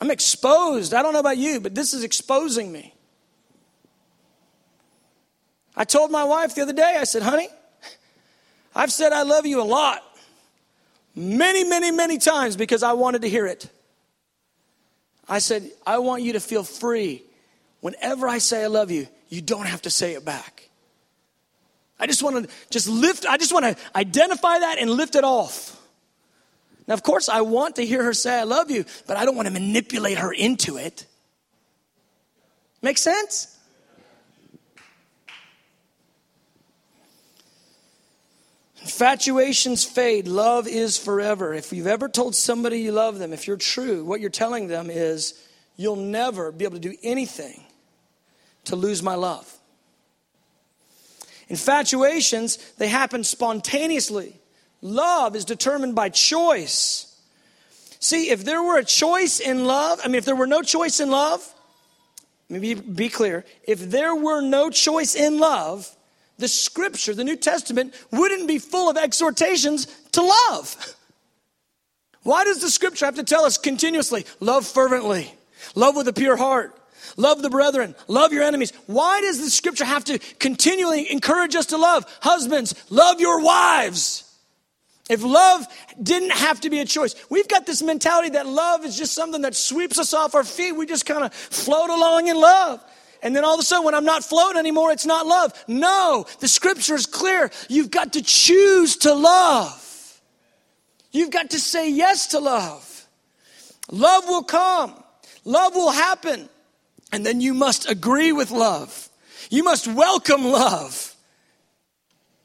[0.00, 0.94] I'm exposed.
[0.94, 2.92] I don't know about you, but this is exposing me.
[5.76, 7.48] I told my wife the other day, I said, honey,
[8.74, 10.02] I've said I love you a lot.
[11.14, 13.68] Many, many, many times because I wanted to hear it.
[15.28, 17.22] I said, I want you to feel free.
[17.80, 20.68] Whenever I say I love you, you don't have to say it back.
[21.98, 25.24] I just want to just lift, I just want to identify that and lift it
[25.24, 25.72] off.
[26.86, 29.34] Now, of course, I want to hear her say I love you, but I don't
[29.34, 31.06] want to manipulate her into it.
[32.82, 33.55] Make sense?
[38.86, 41.52] Infatuations fade, love is forever.
[41.52, 44.90] If you've ever told somebody you love them, if you're true, what you're telling them
[44.90, 45.34] is,
[45.76, 47.64] you'll never be able to do anything
[48.66, 49.52] to lose my love.
[51.48, 54.38] Infatuations, they happen spontaneously.
[54.82, 57.12] Love is determined by choice.
[57.98, 61.00] See, if there were a choice in love, I mean, if there were no choice
[61.00, 61.44] in love,
[62.48, 63.44] let me be clear.
[63.66, 65.95] If there were no choice in love,
[66.38, 70.96] the scripture, the New Testament, wouldn't be full of exhortations to love.
[72.22, 75.32] Why does the scripture have to tell us continuously, love fervently,
[75.74, 76.76] love with a pure heart,
[77.16, 78.72] love the brethren, love your enemies?
[78.86, 82.04] Why does the scripture have to continually encourage us to love?
[82.20, 84.24] Husbands, love your wives.
[85.08, 85.64] If love
[86.02, 89.42] didn't have to be a choice, we've got this mentality that love is just something
[89.42, 90.72] that sweeps us off our feet.
[90.72, 92.82] We just kind of float along in love.
[93.22, 95.52] And then all of a sudden, when I'm not floating anymore, it's not love.
[95.66, 97.50] No, the scripture is clear.
[97.68, 100.20] You've got to choose to love.
[101.12, 103.06] You've got to say yes to love.
[103.90, 104.92] Love will come,
[105.44, 106.48] love will happen,
[107.12, 109.08] and then you must agree with love.
[109.48, 111.14] You must welcome love.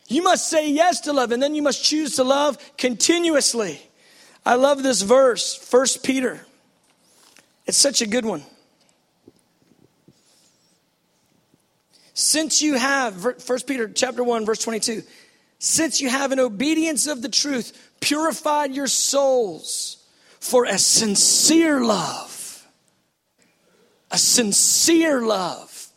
[0.07, 3.81] You must say yes to love, and then you must choose to love continuously.
[4.45, 6.45] I love this verse, First Peter.
[7.65, 8.43] It's such a good one.
[12.21, 15.01] Since you have, 1 Peter chapter 1, verse 22,
[15.57, 20.05] since you have in obedience of the truth purified your souls
[20.39, 22.63] for a sincere love.
[24.11, 25.87] A sincere love.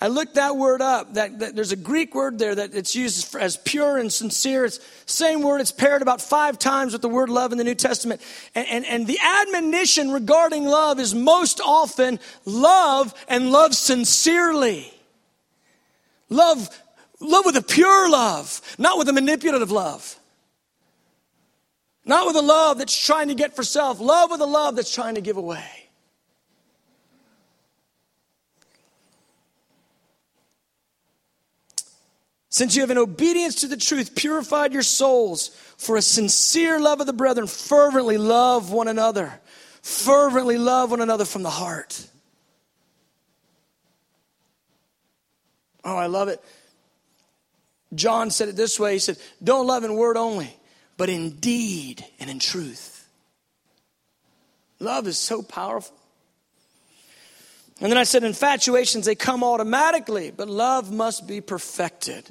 [0.00, 1.12] I looked that word up.
[1.14, 4.64] That, that, there's a Greek word there that it's used as pure and sincere.
[4.64, 5.60] It's same word.
[5.60, 8.22] It's paired about five times with the word love in the New Testament.
[8.54, 14.94] And, and, and the admonition regarding love is most often love and love sincerely.
[16.30, 16.70] Love,
[17.20, 20.16] love with a pure love, not with a manipulative love.
[22.04, 24.00] Not with a love that's trying to get for self.
[24.00, 25.64] Love with a love that's trying to give away.
[32.48, 37.00] Since you have in obedience to the truth purified your souls for a sincere love
[37.00, 39.40] of the brethren, fervently love one another.
[39.82, 42.06] Fervently love one another from the heart.
[45.84, 46.42] Oh, I love it.
[47.94, 50.54] John said it this way He said, Don't love in word only,
[50.96, 53.08] but in deed and in truth.
[54.78, 55.96] Love is so powerful.
[57.80, 62.28] And then I said, Infatuations, they come automatically, but love must be perfected.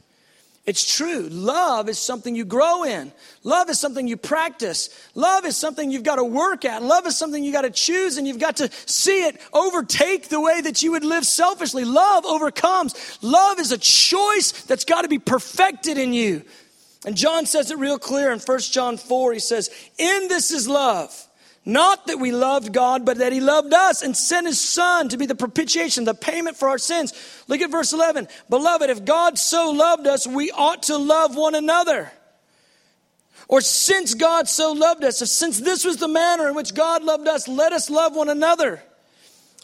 [0.70, 1.28] It's true.
[1.32, 3.12] Love is something you grow in.
[3.44, 4.92] Love is something you practice.
[5.16, 6.84] Love is something you've got to work at.
[6.84, 10.40] Love is something you got to choose and you've got to see it overtake the
[10.40, 11.86] way that you would live selfishly.
[11.86, 13.18] Love overcomes.
[13.24, 16.44] Love is a choice that's got to be perfected in you.
[17.04, 19.34] And John says it real clear in 1 John 4.
[19.34, 21.29] He says, In this is love
[21.74, 25.18] not that we loved God, but that He loved us and sent His Son to
[25.18, 27.14] be the propitiation, the payment for our sins.
[27.48, 28.28] Look at verse 11.
[28.50, 32.12] Beloved, if God so loved us, we ought to love one another.
[33.48, 37.04] Or since God so loved us, if since this was the manner in which God
[37.04, 38.84] loved us, let us love one another.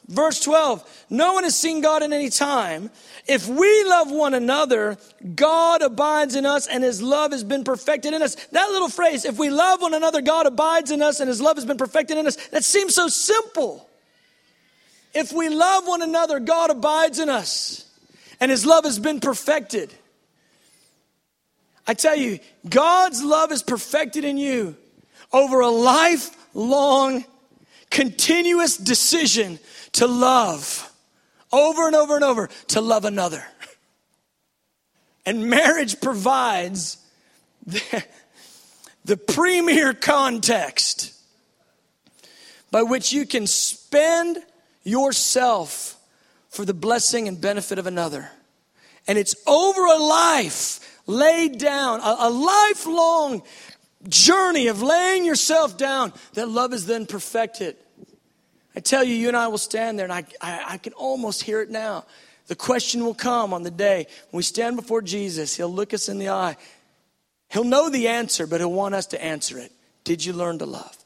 [0.07, 2.91] Verse 12, no one has seen God in any time.
[3.27, 4.97] If we love one another,
[5.33, 8.35] God abides in us and his love has been perfected in us.
[8.51, 11.57] That little phrase, if we love one another, God abides in us and his love
[11.57, 13.89] has been perfected in us, that seems so simple.
[15.13, 17.89] If we love one another, God abides in us
[18.39, 19.91] and his love has been perfected.
[21.87, 24.75] I tell you, God's love is perfected in you
[25.33, 27.25] over a lifelong,
[27.89, 29.57] continuous decision
[29.93, 30.91] to love
[31.55, 33.43] over and over and over to love another.
[35.27, 36.97] And marriage provides
[37.65, 38.05] the,
[39.05, 41.15] the premier context
[42.69, 44.37] by which you can spend
[44.83, 45.97] yourself
[46.49, 48.29] for the blessing and benefit of another.
[49.07, 53.43] And it's over a life laid down, a, a lifelong
[54.07, 57.75] journey of laying yourself down that love is then perfected.
[58.75, 61.43] I tell you, you and I will stand there, and I, I, I, can almost
[61.43, 62.05] hear it now.
[62.47, 65.55] The question will come on the day when we stand before Jesus.
[65.55, 66.57] He'll look us in the eye.
[67.49, 69.71] He'll know the answer, but he'll want us to answer it.
[70.03, 70.97] Did you learn to love?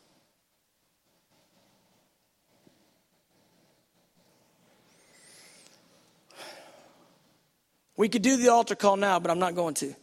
[7.95, 9.93] We could do the altar call now, but I'm not going to.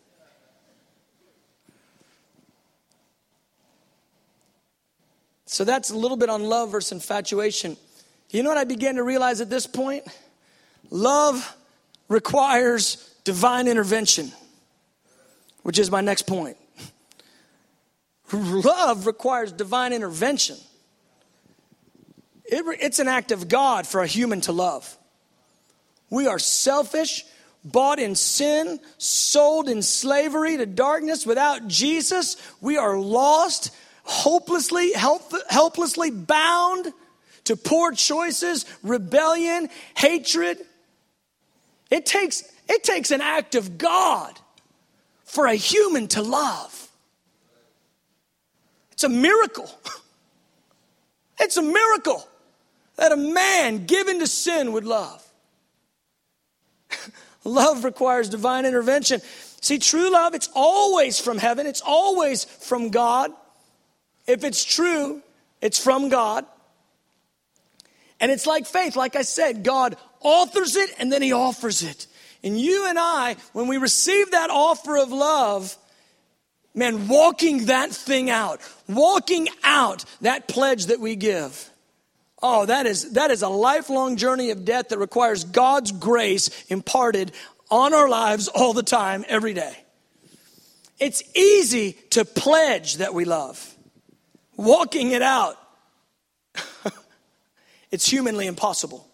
[5.46, 7.76] So that's a little bit on love versus infatuation.
[8.30, 10.04] You know what I began to realize at this point?
[10.90, 11.56] Love
[12.08, 14.32] requires divine intervention,
[15.62, 16.56] which is my next point.
[18.32, 20.56] Love requires divine intervention.
[22.44, 24.96] It, it's an act of God for a human to love.
[26.10, 27.24] We are selfish,
[27.64, 31.26] bought in sin, sold in slavery to darkness.
[31.26, 33.70] Without Jesus, we are lost
[34.06, 36.92] hopelessly, help, helplessly bound
[37.44, 40.58] to poor choices, rebellion, hatred.
[41.90, 44.38] It takes, it takes an act of God
[45.24, 46.88] for a human to love.
[48.92, 49.70] It's a miracle.
[51.38, 52.26] It's a miracle
[52.96, 55.22] that a man given to sin would love.
[57.44, 59.20] love requires divine intervention.
[59.60, 63.32] See, true love, it's always from heaven, it's always from God.
[64.26, 65.22] If it's true,
[65.60, 66.44] it's from God.
[68.20, 68.96] And it's like faith.
[68.96, 72.06] Like I said, God authors it and then He offers it.
[72.42, 75.76] And you and I, when we receive that offer of love,
[76.74, 81.70] man, walking that thing out, walking out that pledge that we give.
[82.42, 87.32] Oh, that is, that is a lifelong journey of death that requires God's grace imparted
[87.70, 89.76] on our lives all the time, every day.
[91.00, 93.75] It's easy to pledge that we love.
[94.56, 95.56] Walking it out,
[97.90, 99.06] it's humanly impossible.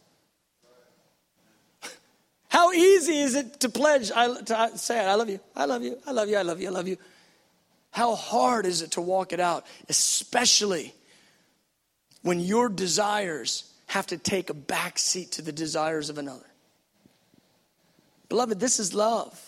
[2.48, 5.98] How easy is it to pledge, I, to say, I love you, I love you,
[6.06, 6.98] I love you, I love you, I love you.
[7.90, 10.94] How hard is it to walk it out, especially
[12.22, 16.46] when your desires have to take a back seat to the desires of another?
[18.28, 19.38] Beloved, this is love.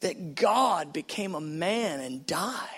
[0.00, 2.77] That God became a man and died.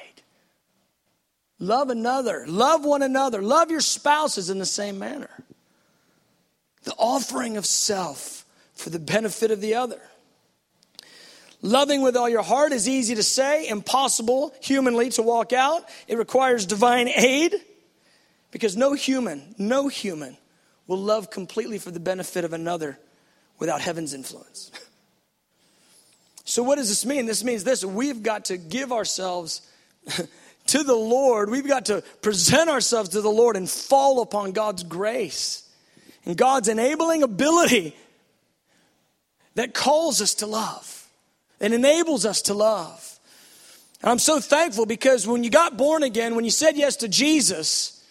[1.61, 5.31] Love another, love one another, love your spouses in the same manner.
[6.85, 10.01] The offering of self for the benefit of the other.
[11.61, 15.85] Loving with all your heart is easy to say, impossible humanly to walk out.
[16.09, 17.55] It requires divine aid
[18.51, 20.39] because no human, no human
[20.87, 22.99] will love completely for the benefit of another
[23.59, 24.71] without heaven's influence.
[26.45, 27.27] so, what does this mean?
[27.27, 29.61] This means this we've got to give ourselves
[30.71, 34.83] to the Lord, we've got to present ourselves to the Lord and fall upon God's
[34.83, 35.69] grace
[36.25, 37.97] and God's enabling ability
[39.55, 41.09] that calls us to love
[41.61, 43.19] and enables us to love.
[44.01, 47.09] And I'm so thankful because when you got born again, when you said yes to
[47.09, 48.03] Jesus,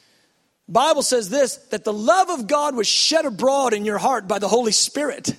[0.67, 4.37] Bible says this that the love of God was shed abroad in your heart by
[4.37, 5.35] the Holy Spirit.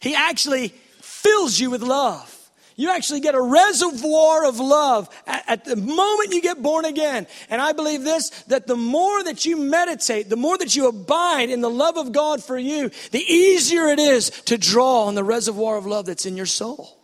[0.00, 0.68] He actually
[1.00, 2.33] fills you with love.
[2.76, 7.26] You actually get a reservoir of love at, at, the moment you get born again.
[7.48, 11.50] And I believe this that the more that you meditate, the more that you abide
[11.50, 15.22] in the love of God for you, the easier it is to draw on the
[15.22, 16.98] reservoir of love that's in your soul.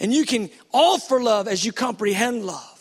[0.00, 2.78] And you can offer love as you comprehend love.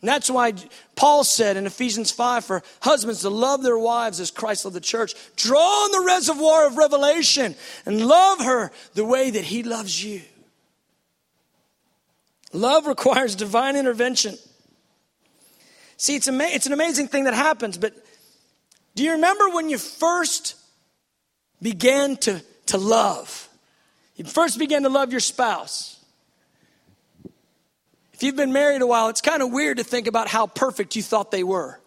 [0.00, 0.54] And that's why
[0.96, 4.80] Paul said in Ephesians 5 for husbands to love their wives as Christ loved the
[4.80, 5.14] church.
[5.36, 7.54] Draw on the reservoir of revelation
[7.86, 10.22] and love her the way that he loves you.
[12.52, 14.36] Love requires divine intervention.
[15.96, 17.94] See, it's, ama- it's an amazing thing that happens, but
[18.94, 20.56] do you remember when you first
[21.62, 23.48] began to, to love?
[24.16, 25.98] You first began to love your spouse.
[28.12, 30.94] If you've been married a while, it's kind of weird to think about how perfect
[30.94, 31.80] you thought they were.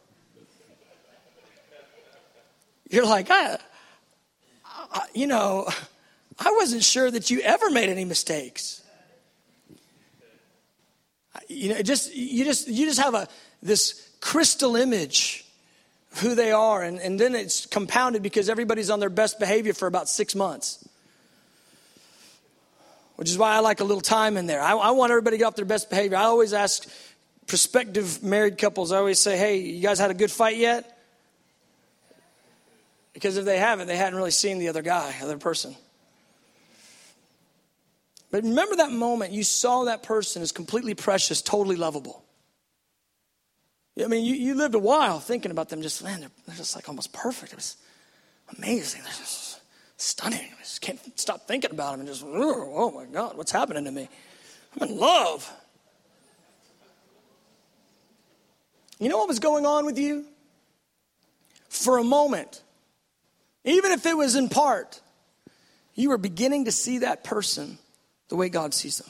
[2.90, 3.58] You're like, I,
[4.66, 5.68] I, you know,
[6.40, 8.82] I wasn't sure that you ever made any mistakes.
[11.48, 13.28] You know, just you just you just have a
[13.62, 15.46] this crystal image
[16.12, 19.74] of who they are, and, and then it's compounded because everybody's on their best behavior
[19.74, 20.88] for about six months
[23.16, 24.62] which is why I like a little time in there.
[24.62, 26.18] I, I, want everybody to get off their best behavior.
[26.18, 26.88] I always ask
[27.48, 30.92] prospective married couples, I always say, hey, you guys had a good fight yet?
[33.14, 35.76] Because if they haven't, they hadn't really seen the other guy, other person.
[38.32, 42.24] But remember that moment you saw that person as completely precious, totally lovable.
[44.04, 46.76] I mean, you, you lived a while thinking about them just, man, they're, they're just
[46.76, 47.54] like almost perfect.
[47.54, 47.78] It was
[48.58, 49.02] amazing.
[49.04, 49.62] They're just
[49.98, 50.50] stunning.
[50.58, 53.92] I just can't stop thinking about him and just, oh my God, what's happening to
[53.92, 54.10] me?
[54.80, 55.50] I'm in love.
[59.00, 60.26] You know what was going on with you?
[61.70, 62.62] For a moment,
[63.64, 65.02] even if it was in part,
[65.94, 67.78] you were beginning to see that person
[68.30, 69.10] the way God sees them.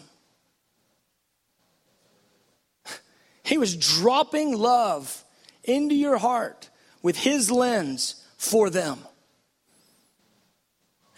[3.43, 5.24] He was dropping love
[5.63, 6.70] into your heart
[7.03, 8.97] with His lens for them.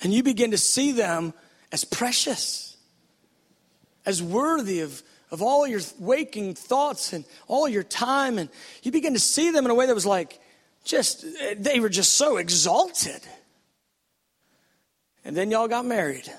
[0.04, 1.34] And you begin to see them
[1.72, 2.76] as precious,
[4.06, 8.38] as worthy of, of all your waking thoughts and all your time.
[8.38, 8.50] And
[8.84, 10.40] you begin to see them in a way that was like,
[10.84, 11.26] just,
[11.58, 13.22] they were just so exalted.
[15.24, 16.32] And then y'all got married.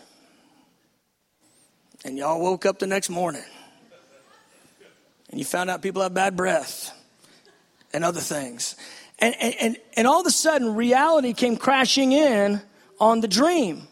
[2.05, 3.45] And y'all woke up the next morning.
[5.31, 6.91] And you found out people have bad breath
[7.93, 8.77] and other things.
[9.19, 12.61] And, and, and all of a sudden, reality came crashing in
[13.01, 13.89] on the dream.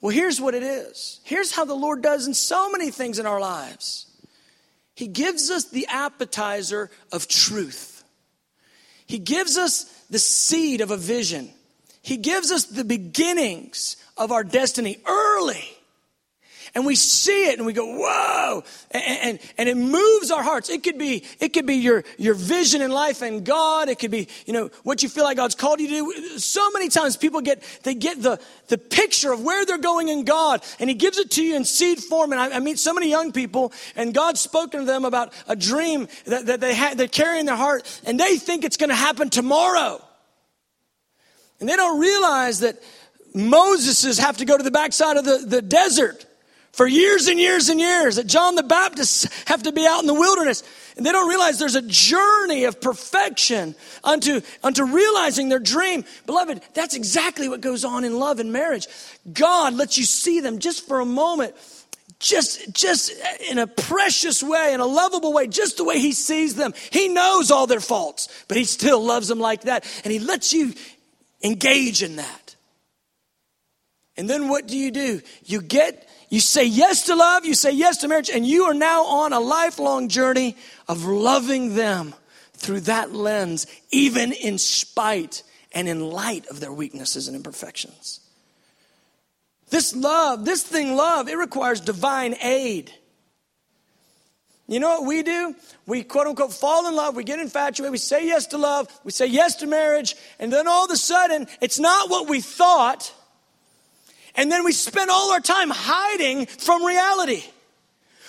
[0.00, 1.20] Well, here's what it is.
[1.24, 4.06] Here's how the Lord does in so many things in our lives.
[4.94, 8.04] He gives us the appetizer of truth.
[9.06, 11.50] He gives us the seed of a vision.
[12.02, 15.73] He gives us the beginnings of our destiny early.
[16.74, 18.64] And we see it and we go whoa!
[18.90, 20.68] And, and, and, it moves our hearts.
[20.68, 23.88] It could be it could be your your vision in life and god.
[23.88, 26.38] It could be you know what you feel like god's called you to do.
[26.38, 30.24] So many times people get they get the the picture of where they're going in
[30.24, 32.32] god and he gives it to you in seed form.
[32.32, 35.56] And i, I meet so many young people and god's spoken to them about a
[35.56, 38.90] dream that, that they had they carry in their heart and they think it's going
[38.90, 40.02] to happen tomorrow.
[41.60, 42.82] And they don't realize that
[43.32, 46.26] Moses have to go to the backside of the, the desert
[46.74, 50.08] for years and years and years, that John the Baptist have to be out in
[50.08, 50.64] the wilderness.
[50.96, 56.04] And they don't realize there's a journey of perfection unto, unto realizing their dream.
[56.26, 58.88] Beloved, that's exactly what goes on in love and marriage.
[59.32, 61.54] God lets you see them just for a moment,
[62.18, 63.12] just, just
[63.48, 66.74] in a precious way, in a lovable way, just the way He sees them.
[66.90, 69.84] He knows all their faults, but He still loves them like that.
[70.02, 70.74] And He lets you
[71.40, 72.56] engage in that.
[74.16, 75.20] And then what do you do?
[75.44, 78.74] You get you say yes to love, you say yes to marriage, and you are
[78.74, 80.56] now on a lifelong journey
[80.88, 82.14] of loving them
[82.54, 88.20] through that lens, even in spite and in light of their weaknesses and imperfections.
[89.70, 92.92] This love, this thing, love, it requires divine aid.
[94.66, 95.54] You know what we do?
[95.86, 99.10] We quote unquote fall in love, we get infatuated, we say yes to love, we
[99.10, 103.12] say yes to marriage, and then all of a sudden, it's not what we thought
[104.34, 107.44] and then we spend all our time hiding from reality.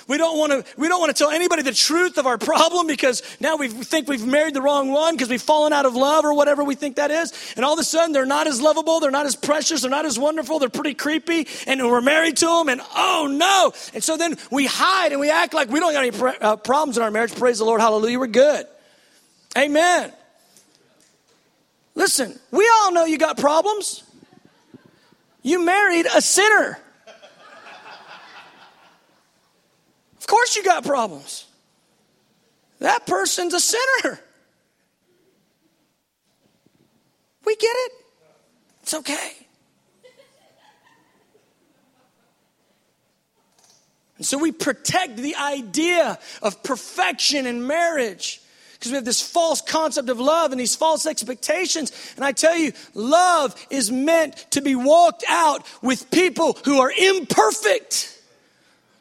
[0.07, 2.85] We don't want to, we don't want to tell anybody the truth of our problem
[2.85, 6.25] because now we think we've married the wrong one because we've fallen out of love
[6.25, 7.33] or whatever we think that is.
[7.55, 10.05] And all of a sudden they're not as lovable, they're not as precious, they're not
[10.05, 13.73] as wonderful, they're pretty creepy, and we're married to them, and oh no.
[13.95, 16.55] And so then we hide and we act like we don't have any pr- uh,
[16.57, 17.35] problems in our marriage.
[17.35, 18.67] Praise the Lord, hallelujah, we're good.
[19.57, 20.13] Amen.
[21.95, 24.03] Listen, we all know you got problems.
[25.45, 26.79] You married a sinner.
[30.17, 31.45] Of course, you got problems.
[32.79, 34.19] That person's a sinner.
[37.45, 37.91] We get it.
[38.81, 39.33] It's okay.
[44.17, 48.41] And so we protect the idea of perfection in marriage
[48.75, 51.91] because we have this false concept of love and these false expectations.
[52.15, 56.91] And I tell you, love is meant to be walked out with people who are
[56.91, 58.11] imperfect.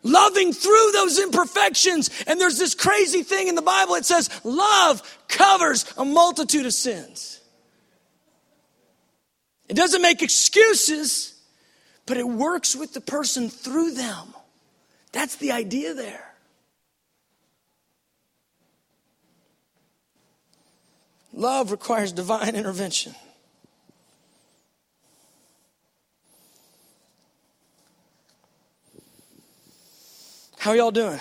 [0.02, 2.10] Loving through those imperfections.
[2.26, 3.94] And there's this crazy thing in the Bible.
[3.94, 7.40] It says, love covers a multitude of sins.
[9.66, 11.34] It doesn't make excuses,
[12.04, 14.34] but it works with the person through them.
[15.12, 16.33] That's the idea there.
[21.34, 23.12] Love requires divine intervention.
[30.58, 31.20] How are y'all doing?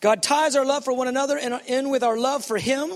[0.00, 2.90] God ties our love for one another and in with our love for Him.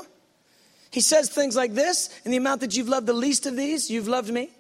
[0.91, 3.91] He says things like this In the amount that you've loved the least of these,
[3.91, 4.51] you've loved me.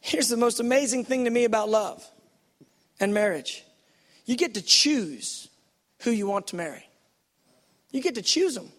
[0.00, 2.04] Here's the most amazing thing to me about love
[3.00, 3.64] and marriage.
[4.26, 5.48] You get to choose
[6.02, 6.86] who you want to marry.
[7.90, 8.70] You get to choose them.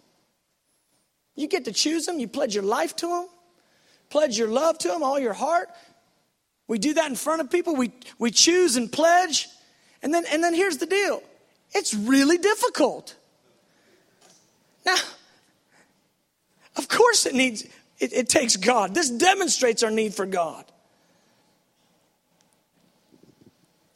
[1.35, 2.19] You get to choose them.
[2.19, 3.27] You pledge your life to them,
[4.09, 5.69] pledge your love to them, all your heart.
[6.67, 7.75] We do that in front of people.
[7.75, 9.49] We, we choose and pledge.
[10.01, 11.21] And then, and then here's the deal
[11.73, 13.15] it's really difficult.
[14.85, 14.95] Now,
[16.77, 17.63] of course, it needs,
[17.99, 18.95] it, it takes God.
[18.95, 20.65] This demonstrates our need for God.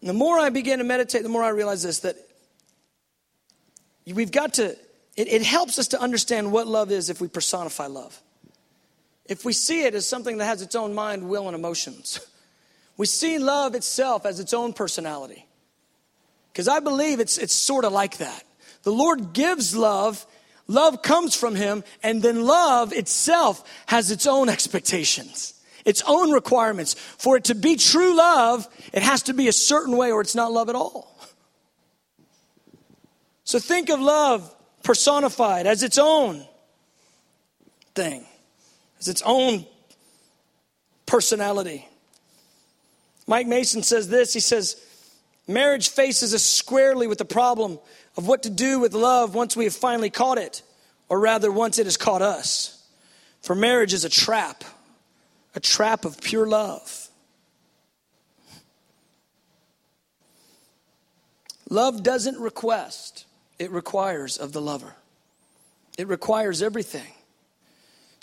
[0.05, 2.15] And the more I begin to meditate, the more I realize this that
[4.05, 4.65] we've got to,
[5.17, 8.21] it, it helps us to understand what love is if we personify love.
[9.25, 12.19] If we see it as something that has its own mind, will, and emotions,
[12.97, 15.47] we see love itself as its own personality.
[16.53, 18.43] Because I believe it's, it's sort of like that.
[18.83, 20.23] The Lord gives love,
[20.67, 25.55] love comes from Him, and then love itself has its own expectations
[25.85, 26.95] its own requirements.
[26.95, 30.35] For it to be true love, it has to be a certain way or it's
[30.35, 31.15] not love at all.
[33.43, 36.45] So think of love personified as its own
[37.93, 38.25] thing,
[38.99, 39.65] as its own
[41.05, 41.87] personality.
[43.27, 44.81] Mike Mason says this he says,
[45.47, 47.77] Marriage faces us squarely with the problem
[48.17, 50.63] of what to do with love once we have finally caught it,
[51.07, 52.83] or rather, once it has caught us.
[53.41, 54.63] For marriage is a trap
[55.55, 57.09] a trap of pure love.
[61.69, 63.25] Love doesn't request,
[63.57, 64.95] it requires of the lover.
[65.97, 67.11] It requires everything.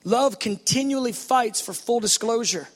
[0.05, 2.69] Love continually fights for full disclosure.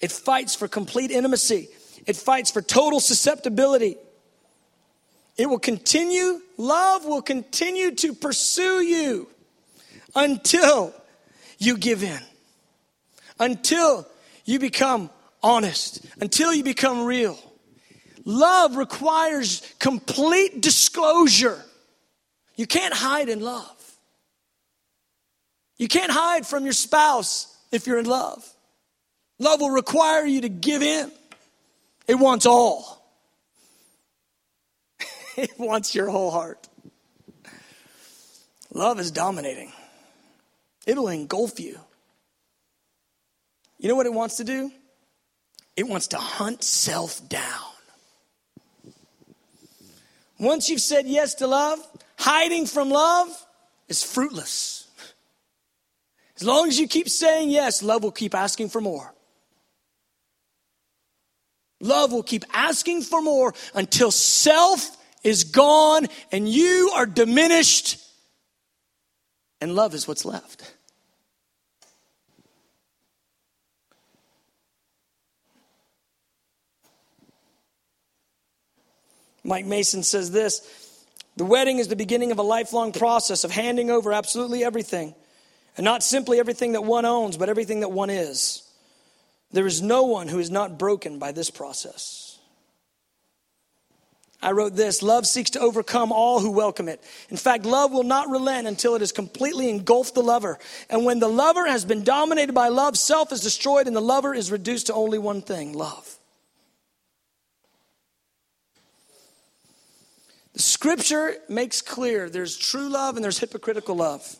[0.00, 1.68] It fights for complete intimacy.
[2.06, 3.96] It fights for total susceptibility.
[5.36, 9.28] It will continue, love will continue to pursue you
[10.14, 10.92] until
[11.58, 12.20] you give in,
[13.38, 14.06] until
[14.44, 15.10] you become
[15.42, 17.38] honest, until you become real.
[18.24, 21.62] Love requires complete disclosure.
[22.56, 23.74] You can't hide in love.
[25.76, 28.46] You can't hide from your spouse if you're in love.
[29.38, 31.10] Love will require you to give in.
[32.08, 33.02] It wants all.
[35.36, 36.66] it wants your whole heart.
[38.72, 39.72] Love is dominating.
[40.86, 41.78] It'll engulf you.
[43.78, 44.72] You know what it wants to do?
[45.76, 47.42] It wants to hunt self down.
[50.38, 51.78] Once you've said yes to love,
[52.18, 53.28] hiding from love
[53.88, 54.88] is fruitless.
[56.36, 59.12] As long as you keep saying yes, love will keep asking for more.
[61.80, 67.98] Love will keep asking for more until self is gone and you are diminished,
[69.60, 70.77] and love is what's left.
[79.48, 80.60] Mike Mason says this
[81.36, 85.14] The wedding is the beginning of a lifelong process of handing over absolutely everything.
[85.76, 88.64] And not simply everything that one owns, but everything that one is.
[89.52, 92.38] There is no one who is not broken by this process.
[94.42, 97.02] I wrote this Love seeks to overcome all who welcome it.
[97.30, 100.58] In fact, love will not relent until it has completely engulfed the lover.
[100.90, 104.34] And when the lover has been dominated by love, self is destroyed and the lover
[104.34, 106.17] is reduced to only one thing love.
[110.58, 114.36] Scripture makes clear there's true love and there's hypocritical love.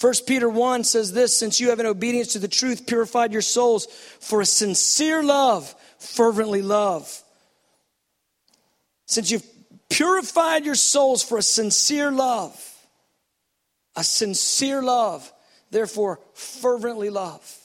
[0.00, 3.42] 1 Peter 1 says this Since you have in obedience to the truth purified your
[3.42, 3.86] souls
[4.20, 7.22] for a sincere love, fervently love.
[9.06, 9.46] Since you've
[9.88, 12.56] purified your souls for a sincere love,
[13.96, 15.32] a sincere love,
[15.70, 17.56] therefore fervently love.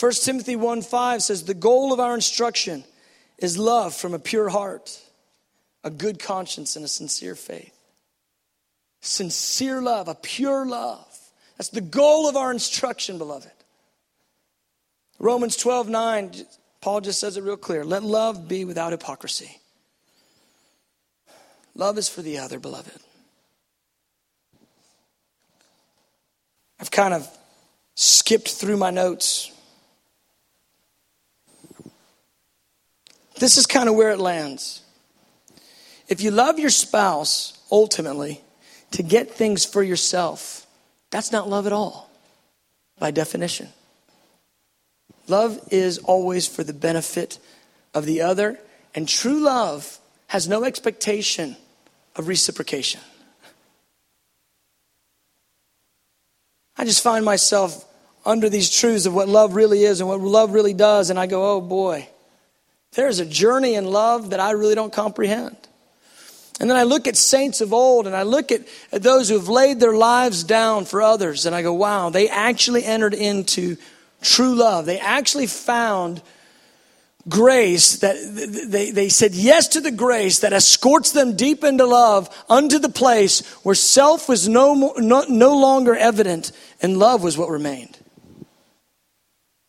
[0.00, 2.84] 1 Timothy 1 5 says, The goal of our instruction
[3.38, 4.98] is love from a pure heart,
[5.84, 7.76] a good conscience, and a sincere faith
[9.02, 11.06] sincere love, a pure love.
[11.58, 13.50] That's the goal of our instruction, beloved.
[15.18, 16.32] Romans 12 9,
[16.80, 17.84] Paul just says it real clear.
[17.84, 19.58] Let love be without hypocrisy.
[21.74, 22.98] Love is for the other, beloved.
[26.80, 27.28] I've kind of
[27.94, 29.52] skipped through my notes.
[33.38, 34.81] This is kind of where it lands.
[36.12, 38.42] If you love your spouse, ultimately,
[38.90, 40.66] to get things for yourself,
[41.10, 42.10] that's not love at all,
[42.98, 43.70] by definition.
[45.26, 47.38] Love is always for the benefit
[47.94, 48.58] of the other,
[48.94, 51.56] and true love has no expectation
[52.14, 53.00] of reciprocation.
[56.76, 57.86] I just find myself
[58.26, 61.26] under these truths of what love really is and what love really does, and I
[61.26, 62.06] go, oh boy,
[62.92, 65.56] there's a journey in love that I really don't comprehend.
[66.60, 69.38] And then I look at saints of old and I look at, at those who
[69.38, 73.76] have laid their lives down for others and I go, wow, they actually entered into
[74.20, 74.86] true love.
[74.86, 76.22] They actually found
[77.28, 78.16] grace that
[78.68, 82.88] they, they said yes to the grace that escorts them deep into love unto the
[82.88, 87.98] place where self was no, no, no longer evident and love was what remained.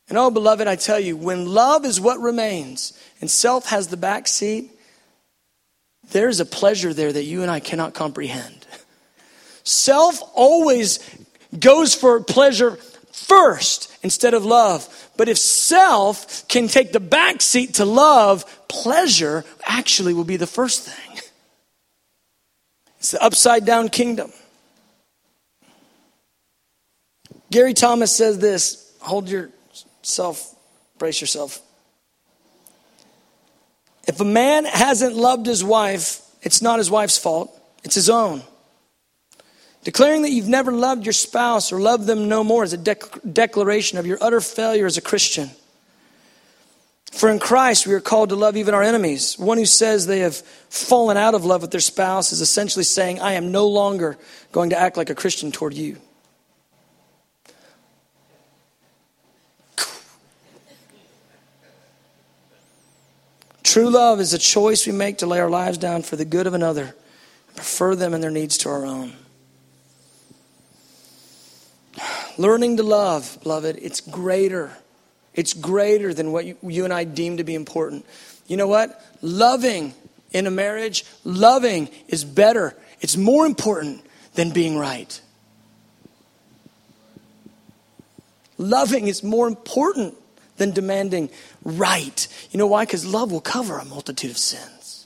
[0.10, 3.98] And oh, beloved, I tell you, when love is what remains and self has the
[3.98, 4.72] back seat,
[6.14, 8.66] there's a pleasure there that you and I cannot comprehend.
[9.64, 11.00] Self always
[11.58, 12.78] goes for pleasure
[13.12, 14.88] first instead of love.
[15.18, 20.48] But if self can take the back seat to love, pleasure actually will be the
[20.48, 21.22] first thing.
[23.00, 24.32] It's the upside down kingdom.
[27.52, 30.56] Gary Thomas says this hold yourself,
[30.98, 31.62] brace yourself.
[34.08, 38.44] If a man hasn't loved his wife, it's not his wife's fault, it's his own.
[39.84, 43.34] Declaring that you've never loved your spouse or loved them no more is a dec-
[43.34, 45.50] declaration of your utter failure as a Christian.
[47.12, 49.38] For in Christ we are called to love even our enemies.
[49.38, 53.20] One who says they have fallen out of love with their spouse is essentially saying,
[53.20, 54.18] I am no longer
[54.52, 55.98] going to act like a Christian toward you.
[63.74, 66.46] True love is a choice we make to lay our lives down for the good
[66.46, 66.94] of another
[67.48, 69.14] and prefer them and their needs to our own.
[72.38, 74.78] Learning to love, beloved, it's greater.
[75.34, 78.06] It's greater than what you, you, and I deem to be important.
[78.46, 79.04] You know what?
[79.24, 79.96] Loving
[80.34, 82.76] in a marriage, loving is better.
[83.02, 84.06] It's more important
[84.36, 85.20] than being right.
[88.60, 90.14] Loving is more important
[90.58, 91.30] than demanding
[91.64, 92.28] right.
[92.52, 92.86] You know why?
[92.86, 95.06] Because love will cover a multitude of sins.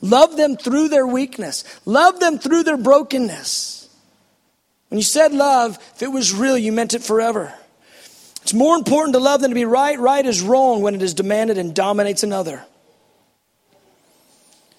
[0.00, 3.88] Love them through their weakness, love them through their brokenness.
[4.88, 7.54] When you said love, if it was real, you meant it forever.
[8.42, 9.98] It's more important to love than to be right.
[9.98, 12.64] Right is wrong when it is demanded and dominates another.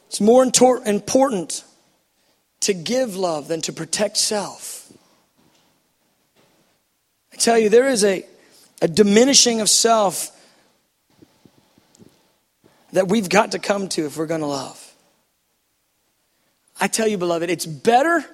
[0.07, 1.63] It's more important
[2.59, 4.91] to give love than to protect self.
[7.31, 8.23] I tell you, there is a,
[8.83, 10.29] a diminishing of self
[12.91, 14.93] that we've got to come to if we're going to love.
[16.81, 18.25] I tell you, beloved, it's better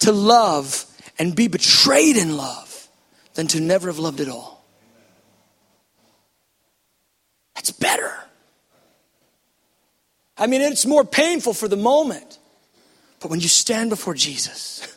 [0.00, 0.86] to love
[1.18, 2.88] and be betrayed in love
[3.34, 4.64] than to never have loved at all.
[7.56, 8.14] That's better.
[10.36, 12.38] I mean, it's more painful for the moment,
[13.18, 14.96] but when you stand before Jesus,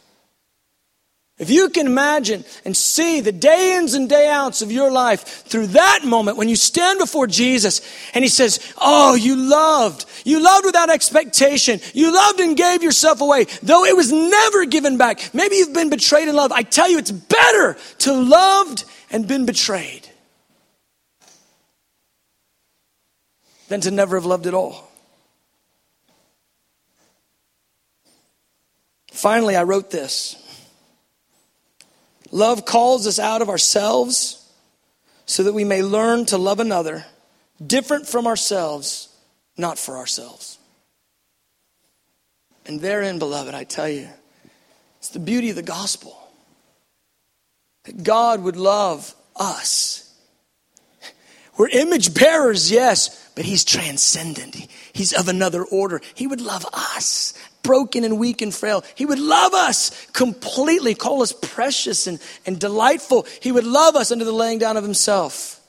[1.42, 5.24] if you can imagine and see the day ins and day outs of your life
[5.24, 7.82] through that moment when you stand before Jesus
[8.14, 10.06] and He says, Oh, you loved.
[10.24, 11.80] You loved without expectation.
[11.96, 15.34] You loved and gave yourself away, though it was never given back.
[15.34, 16.52] Maybe you've been betrayed in love.
[16.52, 20.08] I tell you, it's better to loved and been betrayed
[23.68, 24.92] than to never have loved at all.
[29.12, 30.38] Finally, I wrote this.
[32.32, 34.50] Love calls us out of ourselves
[35.26, 37.06] so that we may learn to love another
[37.66, 39.10] different from ourselves,
[39.58, 40.58] not for ourselves.
[42.66, 44.08] And therein, beloved, I tell you,
[45.00, 46.18] it's the beauty of the gospel
[47.84, 50.08] that God would love us.
[51.58, 54.56] We're image bearers, yes, but He's transcendent.
[54.94, 56.02] He's of another order.
[56.14, 58.84] He would love us broken and weak and frail.
[58.96, 63.26] He would love us completely, call us precious and, and delightful.
[63.42, 65.60] He would love us under the laying down of himself.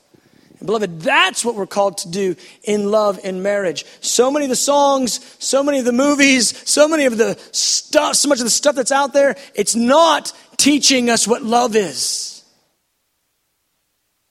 [0.59, 3.85] And beloved, that's what we're called to do in love in marriage.
[3.99, 8.15] So many of the songs, so many of the movies, so many of the stuff,
[8.15, 12.45] so much of the stuff that's out there, it's not teaching us what love is.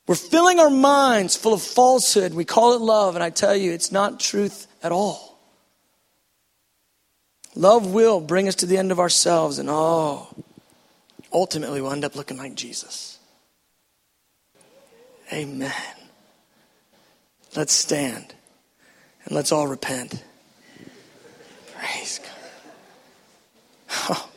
[0.07, 2.35] We're filling our minds full of falsehood.
[2.35, 5.32] We call it love, and I tell you, it's not truth at all.
[7.55, 10.29] Love will bring us to the end of ourselves, and oh,
[11.33, 13.19] ultimately we'll end up looking like Jesus.
[15.33, 15.73] Amen.
[17.55, 18.35] Let's stand
[19.25, 20.23] and let's all repent.
[21.75, 22.31] Praise God.
[24.11, 24.29] Oh.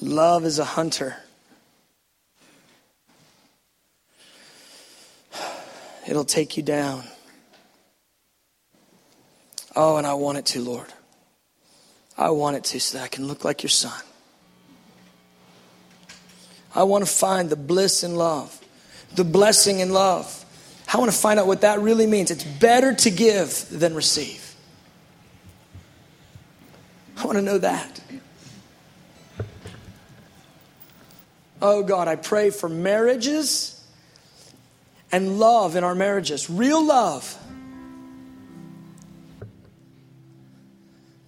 [0.00, 1.16] Love is a hunter.
[6.06, 7.04] It'll take you down.
[9.76, 10.86] Oh, and I want it to, Lord.
[12.16, 14.00] I want it to so that I can look like your son.
[16.74, 18.58] I want to find the bliss in love,
[19.14, 20.44] the blessing in love.
[20.92, 22.30] I want to find out what that really means.
[22.30, 24.54] It's better to give than receive.
[27.18, 28.00] I want to know that.
[31.60, 33.84] Oh God, I pray for marriages
[35.12, 37.38] and love in our marriages, real love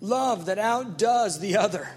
[0.08, 1.88] love that outdoes the other.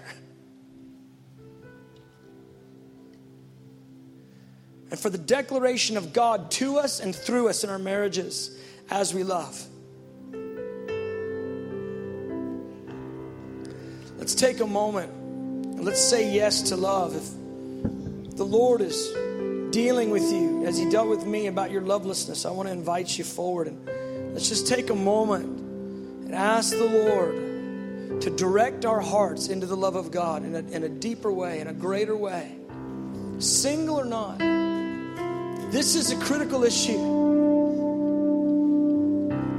[4.90, 8.54] And for the declaration of God to us and through us in our marriages
[8.90, 9.66] as we love.
[14.18, 17.16] Let's take a moment and let's say yes to love.
[17.16, 19.08] If the Lord is
[19.72, 23.16] dealing with you as He dealt with me about your lovelessness, I want to invite
[23.16, 25.46] you forward and let's just take a moment
[26.26, 27.51] and ask the Lord
[28.22, 31.58] to direct our hearts into the love of God in a, in a deeper way,
[31.58, 32.54] in a greater way.
[33.38, 34.38] Single or not,
[35.72, 37.20] this is a critical issue.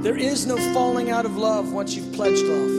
[0.00, 2.70] There is no falling out of love once you've pledged love.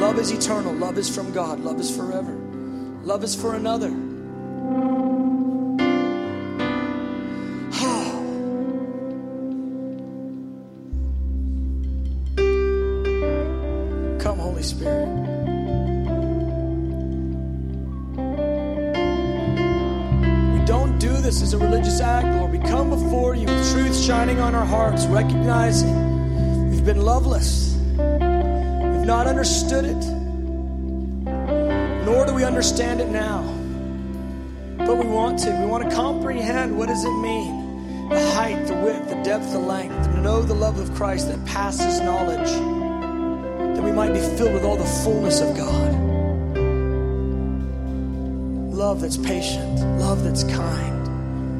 [0.00, 0.72] Love is eternal.
[0.72, 1.60] Love is from God.
[1.60, 2.32] Love is forever.
[3.02, 3.90] Love is for another.
[24.10, 30.02] Hearts, recognizing we've been loveless, we've not understood it,
[32.04, 33.42] nor do we understand it now.
[34.78, 35.50] But we want to.
[35.50, 38.08] We want to comprehend what does it mean?
[38.08, 41.44] The height, the width, the depth, the length, to know the love of Christ that
[41.44, 42.50] passes knowledge,
[43.76, 45.92] that we might be filled with all the fullness of God.
[48.72, 50.99] Love that's patient, love that's kind,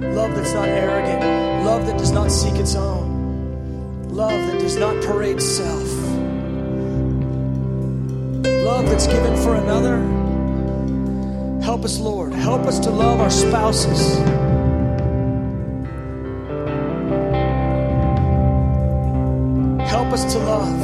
[0.01, 5.03] love that's not arrogant, love that does not seek its own, love that does not
[5.05, 5.89] parade self,
[8.65, 10.21] love that's given for another.
[11.63, 12.33] Help us, Lord.
[12.33, 14.17] Help us to love our spouses.
[19.89, 20.81] Help us to love.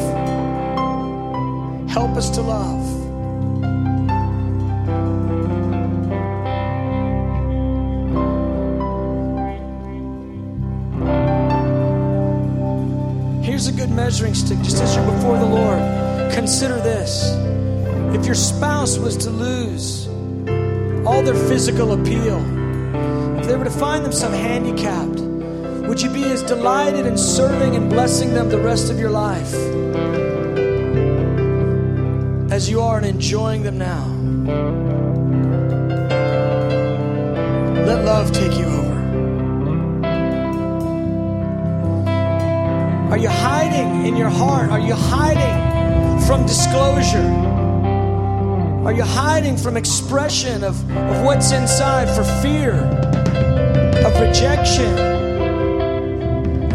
[1.88, 3.05] Help us to love.
[14.16, 15.78] Measuring stick just as you're before the Lord.
[16.32, 17.34] Consider this.
[18.18, 20.06] If your spouse was to lose
[21.06, 22.38] all their physical appeal,
[23.38, 25.20] if they were to find themselves handicapped,
[25.86, 29.52] would you be as delighted in serving and blessing them the rest of your life
[32.50, 34.06] as you are in enjoying them now?
[37.84, 38.75] Let love take you
[43.16, 44.68] Are you hiding in your heart?
[44.70, 47.32] Are you hiding from disclosure?
[48.84, 52.74] Are you hiding from expression of, of what's inside for fear
[54.04, 54.94] of rejection?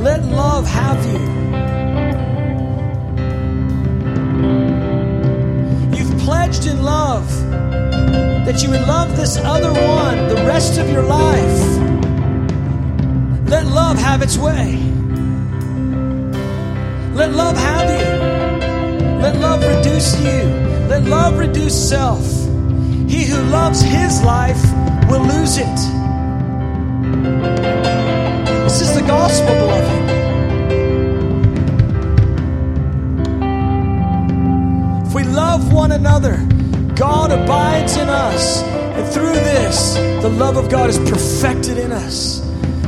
[0.01, 1.19] Let love have you.
[5.95, 7.29] You've pledged in love
[8.47, 11.77] that you would love this other one the rest of your life.
[13.47, 14.90] Let love have its way.
[17.21, 19.21] Let love have you.
[19.21, 20.41] Let love reduce you.
[20.89, 22.25] Let love reduce self.
[23.07, 24.59] He who loves his life
[25.07, 25.77] will lose it.
[28.63, 30.09] This is the gospel, beloved.
[35.05, 36.37] If we love one another,
[36.95, 38.63] God abides in us.
[38.63, 39.93] And through this,
[40.23, 42.39] the love of God is perfected in us.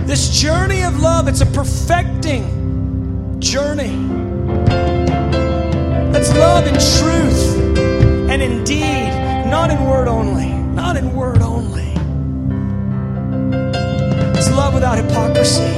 [0.07, 4.22] This journey of love, it's a perfecting journey.
[6.23, 9.09] Let's love in truth and in deed,
[9.51, 10.53] not in word only.
[10.53, 11.93] Not in word only.
[14.31, 15.75] Let's love without hypocrisy.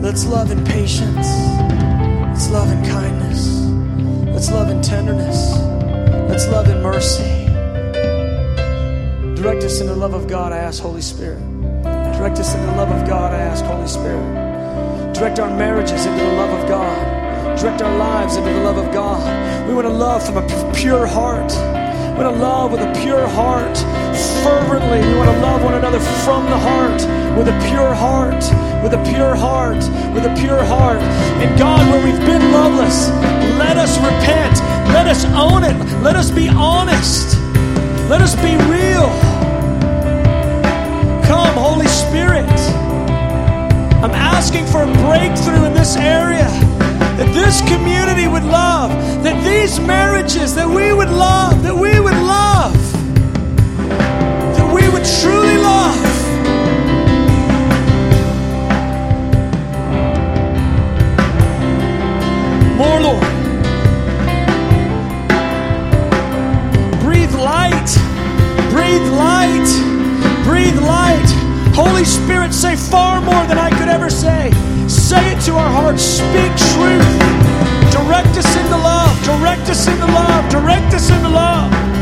[0.00, 1.26] Let's love in patience.
[2.30, 3.64] Let's love in kindness.
[4.32, 5.58] Let's love in tenderness.
[6.30, 7.46] Let's love in mercy.
[9.34, 11.42] Direct us in the love of God, I ask, Holy Spirit.
[11.82, 15.14] Direct us in the love of God, I ask, Holy Spirit.
[15.14, 17.13] Direct our marriages into the love of God.
[17.56, 19.22] Direct our lives into the love of God.
[19.68, 21.52] We want to love from a pure heart.
[21.52, 23.76] We want to love with a pure heart,
[24.42, 25.00] fervently.
[25.00, 27.00] We want to love one another from the heart,
[27.38, 28.42] with a pure heart,
[28.82, 29.82] with a pure heart,
[30.14, 31.00] with a pure heart.
[31.42, 33.08] And God, where we've been loveless,
[33.58, 34.58] let us repent.
[34.92, 35.76] Let us own it.
[36.02, 37.38] Let us be honest.
[38.08, 39.08] Let us be real.
[41.26, 42.50] Come, Holy Spirit.
[44.04, 46.46] I'm asking for a breakthrough in this area.
[47.16, 48.90] That this community would love.
[49.22, 51.62] That these marriages, that we would love.
[51.62, 52.74] That we would love.
[54.56, 55.94] That we would truly love.
[62.76, 63.22] More, Lord.
[67.00, 67.90] Breathe light.
[68.72, 69.70] Breathe light.
[70.42, 71.30] Breathe light.
[71.76, 74.50] Holy Spirit, say far more than I could ever say.
[75.14, 76.02] Say it to our hearts.
[76.02, 77.06] Speak truth.
[77.94, 79.14] Direct us into love.
[79.22, 80.50] Direct us into love.
[80.50, 81.93] Direct us into love.